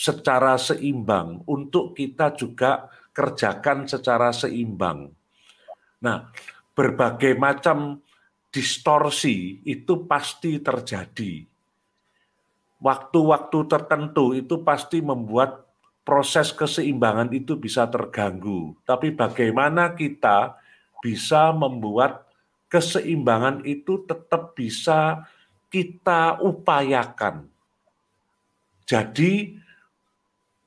[0.00, 5.12] secara seimbang untuk kita juga kerjakan secara seimbang.
[6.00, 6.32] Nah,
[6.72, 8.00] berbagai macam
[8.48, 11.50] distorsi itu pasti terjadi
[12.80, 15.68] waktu-waktu tertentu itu pasti membuat
[16.02, 18.74] proses keseimbangan itu bisa terganggu.
[18.88, 20.56] Tapi bagaimana kita
[21.04, 22.24] bisa membuat
[22.72, 25.28] keseimbangan itu tetap bisa
[25.70, 27.46] kita upayakan.
[28.88, 29.54] Jadi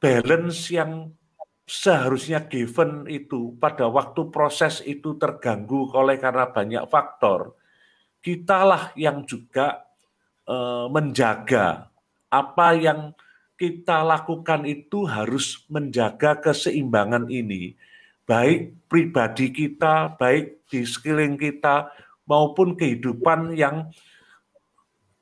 [0.03, 1.15] balance yang
[1.63, 7.55] seharusnya given itu pada waktu proses itu terganggu oleh karena banyak faktor,
[8.19, 9.87] kitalah yang juga
[10.43, 11.87] eh, menjaga
[12.27, 13.15] apa yang
[13.55, 17.79] kita lakukan itu harus menjaga keseimbangan ini,
[18.27, 21.87] baik pribadi kita, baik di sekeliling kita,
[22.27, 23.87] maupun kehidupan yang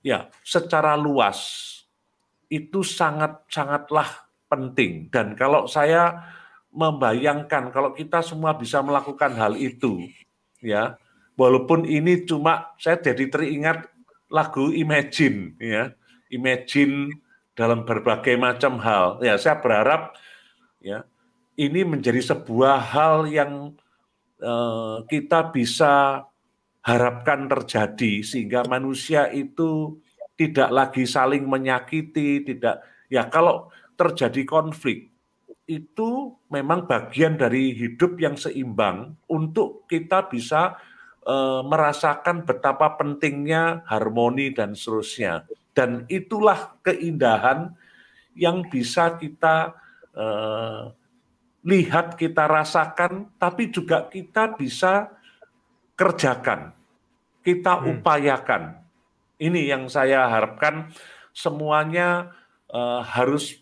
[0.01, 1.69] ya secara luas.
[2.49, 5.07] Itu sangat sangatlah penting.
[5.07, 6.19] Dan kalau saya
[6.75, 10.11] membayangkan kalau kita semua bisa melakukan hal itu,
[10.59, 10.99] ya
[11.39, 13.87] walaupun ini cuma saya jadi teringat
[14.27, 15.95] lagu Imagine, ya
[16.31, 17.11] Imagine
[17.51, 19.19] dalam berbagai macam hal.
[19.19, 20.15] Ya, saya berharap
[20.79, 21.03] ya
[21.59, 23.75] ini menjadi sebuah hal yang
[24.39, 26.23] eh, kita bisa
[26.81, 30.01] harapkan terjadi sehingga manusia itu
[30.39, 32.81] tidak lagi saling menyakiti, tidak
[33.11, 33.69] ya kalau
[34.01, 35.11] terjadi konflik
[35.69, 40.75] itu memang bagian dari hidup yang seimbang untuk kita bisa
[41.23, 45.45] eh, merasakan betapa pentingnya harmoni dan seterusnya.
[45.71, 47.71] Dan itulah keindahan
[48.35, 49.77] yang bisa kita
[50.11, 50.83] eh,
[51.61, 55.13] lihat, kita rasakan, tapi juga kita bisa
[55.93, 56.73] kerjakan,
[57.45, 58.81] kita upayakan.
[59.41, 60.89] Ini yang saya harapkan
[61.31, 62.33] semuanya
[62.67, 63.60] eh, harus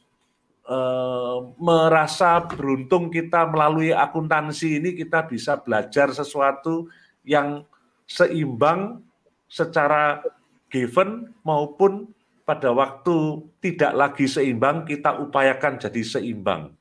[0.69, 6.85] eh, merasa beruntung kita melalui akuntansi ini kita bisa belajar sesuatu
[7.25, 7.65] yang
[8.05, 9.01] seimbang
[9.49, 10.21] secara
[10.69, 12.13] given maupun
[12.45, 16.73] pada waktu tidak lagi seimbang kita upayakan jadi seimbang.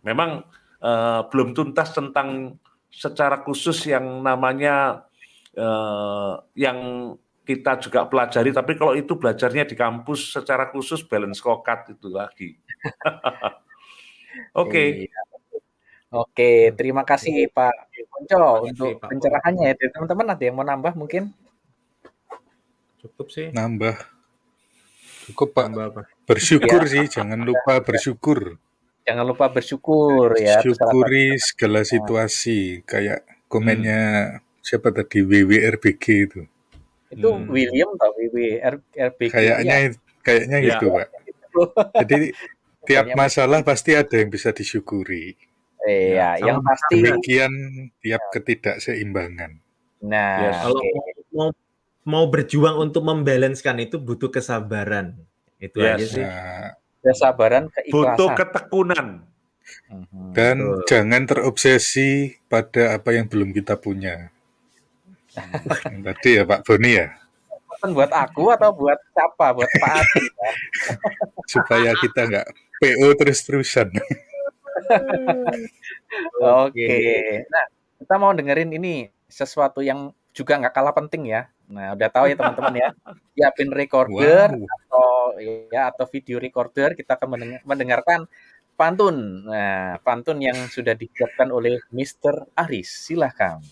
[0.00, 0.44] Memang
[0.80, 2.56] eh, belum tuntas tentang
[2.92, 5.08] secara khusus yang namanya
[5.56, 6.78] eh, yang
[7.42, 12.54] kita juga pelajari, tapi kalau itu belajarnya di kampus secara khusus balance kokat itu lagi.
[14.62, 15.06] Oke.
[15.08, 15.20] Iya.
[16.12, 19.08] Oke, terima kasih Pak Ponco untuk Pak.
[19.08, 19.88] pencerahannya ya.
[19.88, 21.32] Teman-teman ada yang mau nambah mungkin?
[23.00, 23.48] Cukup sih.
[23.48, 23.96] Nambah.
[25.26, 25.64] Cukup Pak.
[25.72, 26.02] Tambah apa?
[26.22, 28.60] Bersyukur sih, jangan lupa bersyukur.
[29.02, 30.60] Jangan lupa bersyukur ya.
[30.60, 32.84] Syukuri segala situasi.
[32.84, 36.40] Kayak komennya siapa tadi WWRBG itu.
[37.08, 37.48] Itu Hmm.
[37.48, 38.78] William atau WWR
[39.10, 39.32] RBG.
[39.32, 39.88] Kayaknya ya.
[40.22, 40.76] kayaknya Ya.
[40.76, 41.08] itu Pak.
[42.04, 42.18] Jadi
[42.84, 45.34] tiap masalah pasti ada yang bisa disyukuri.
[45.82, 47.02] Iya, Ya, yang pasti.
[47.02, 47.52] Demikian
[47.98, 49.58] tiap ketidakseimbangan.
[50.02, 50.56] Nah, Yes.
[50.62, 50.90] Kalau oke.
[51.34, 51.48] mau
[52.02, 55.14] mau berjuang untuk membalanskan itu butuh kesabaran.
[55.58, 55.90] Itu Yes.
[55.94, 56.24] aja sih.
[56.26, 56.70] Nah,
[57.02, 58.38] kesabaran, Butuh keikhlasan.
[58.38, 59.08] ketekunan.
[59.86, 60.34] Mhm.
[60.34, 60.84] dan Betul.
[60.90, 62.10] jangan terobsesi
[62.50, 64.34] pada apa yang belum kita punya.
[65.86, 67.08] Yang tadi ya Pak Boni ya,
[67.84, 69.54] buat aku atau buat siapa?
[69.54, 70.22] Buat Pak Adi.
[70.26, 70.50] ya?
[71.54, 72.46] supaya kita nggak
[72.82, 73.94] PO terus-terusan.
[76.42, 76.90] Oke.
[77.46, 77.64] Nah,
[78.02, 81.46] kita mau dengerin ini sesuatu yang juga nggak kalah penting ya.
[81.70, 82.88] Nah, udah tahu ya teman-teman ya.
[83.38, 84.66] Siapin recorder Wow.
[84.66, 85.08] atau
[85.72, 88.20] ya atau video recorder kita akan mendengar- mendengarkan
[88.74, 89.46] pantun.
[89.46, 92.50] Nah, pantun yang sudah disiapkan oleh Mr.
[92.58, 92.90] Aris.
[93.08, 93.62] Silahkan.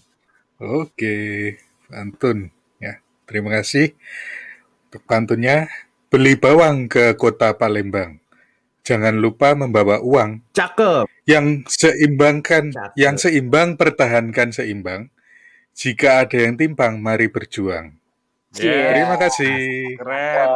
[0.60, 1.56] Oke,
[1.90, 2.48] pantun
[2.78, 3.00] ya.
[3.26, 3.92] Terima kasih
[4.88, 5.68] untuk pantunnya.
[6.10, 8.18] Beli bawang ke kota Palembang.
[8.80, 11.04] Jangan lupa membawa uang Cakep.
[11.28, 12.96] yang seimbangkan, Cakep.
[12.96, 15.12] yang seimbang pertahankan seimbang.
[15.76, 18.00] Jika ada yang timpang, mari berjuang.
[18.58, 18.98] Iya.
[18.98, 19.56] Terima kasih.
[19.94, 20.48] Keren.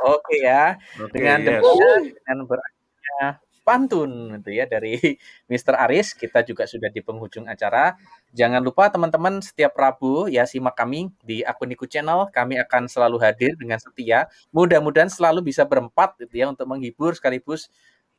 [0.00, 0.80] Oke ya.
[0.96, 1.60] Oke, dengan yes.
[1.60, 3.26] demikian dengan berakhirnya
[3.68, 4.96] pantun itu ya dari
[5.52, 5.76] Mr.
[5.84, 6.16] Aris.
[6.16, 7.92] Kita juga sudah di penghujung acara.
[8.32, 12.32] Jangan lupa teman-teman setiap Rabu ya simak kami di akun Niku Channel.
[12.32, 14.24] Kami akan selalu hadir dengan setia.
[14.56, 17.68] Mudah-mudahan selalu bisa berempat gitu ya untuk menghibur sekaligus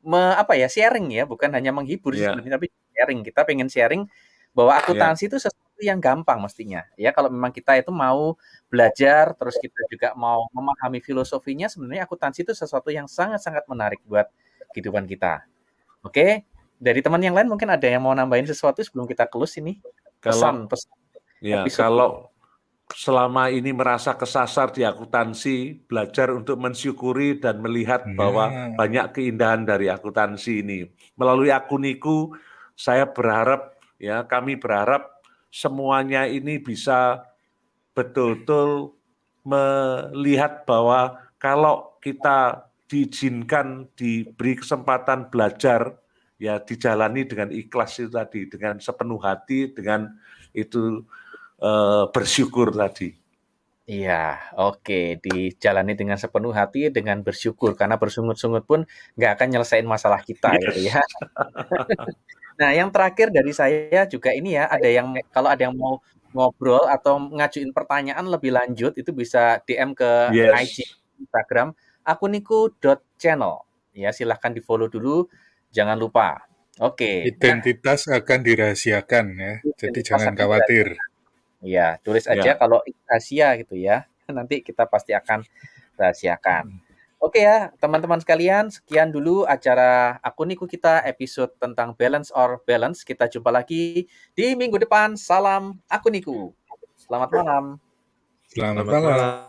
[0.06, 1.26] me, apa ya sharing ya.
[1.26, 2.32] Bukan hanya menghibur Iya.
[2.38, 3.20] sebenarnya tapi sharing.
[3.26, 4.06] Kita pengen sharing
[4.54, 7.10] bahwa akuntansi itu sesuatu yang gampang mestinya ya.
[7.16, 8.36] Kalau memang kita itu mau
[8.72, 14.28] belajar terus kita juga mau memahami filosofinya sebenarnya akuntansi itu sesuatu yang sangat-sangat menarik buat
[14.74, 15.44] kehidupan kita.
[16.06, 16.48] Oke,
[16.80, 19.84] dari teman yang lain mungkin ada yang mau nambahin sesuatu sebelum kita close ini
[20.24, 20.92] Kalau pesan pesan.
[21.44, 22.10] ya, episode kalau
[22.90, 28.74] selama ini merasa kesasar di akuntansi, belajar untuk mensyukuri dan melihat bahwa Nah.
[28.74, 30.90] banyak keindahan dari akuntansi ini.
[31.14, 32.34] Melalui akuniku,
[32.74, 35.22] saya berharap ya, kami berharap
[35.54, 37.30] semuanya ini bisa
[37.94, 38.96] betul-betul
[39.46, 46.02] melihat bahwa kalau kita diizinkan diberi kesempatan belajar
[46.42, 50.10] ya dijalani dengan ikhlas itu tadi dengan sepenuh hati dengan
[50.58, 51.06] itu
[51.62, 53.20] eh, bersyukur tadi
[53.90, 58.86] Iya, oke, dijalani dengan sepenuh hati dengan bersyukur karena bersungut-sungut pun
[59.18, 60.62] nggak akan nyelesain masalah kita Yes.
[60.62, 61.02] gitu ya.
[62.62, 65.98] nah, yang terakhir dari saya juga ini ya, ada yang kalau ada yang mau
[66.38, 70.54] ngobrol atau ngajuin pertanyaan lebih lanjut itu bisa DM ke Yes.
[70.70, 70.76] IG
[71.26, 71.74] Instagram
[72.10, 73.54] akuniku.channel.
[73.94, 75.30] Ya, silahkan di follow dulu.
[75.70, 76.50] Jangan lupa.
[76.82, 77.28] Oke.
[77.28, 79.54] Nah, Identitas akan dirahasiakan ya.
[79.78, 80.86] Jadi Identitas jangan akan khawatir.
[81.60, 82.58] Ya, tulis aja Ya.
[82.58, 84.08] kalau Asia gitu ya.
[84.32, 85.44] Nanti kita pasti akan
[86.00, 86.80] rahasiakan.
[87.20, 93.04] Oke ya, teman-teman sekalian, sekian dulu acara Akuniku kita episode tentang balance or balance.
[93.04, 95.20] Kita jumpa lagi di minggu depan.
[95.20, 96.56] Salam Akuniku.
[96.96, 97.66] Selamat malam.
[98.48, 99.04] Selamat Selamat malam.
[99.12, 99.49] malam.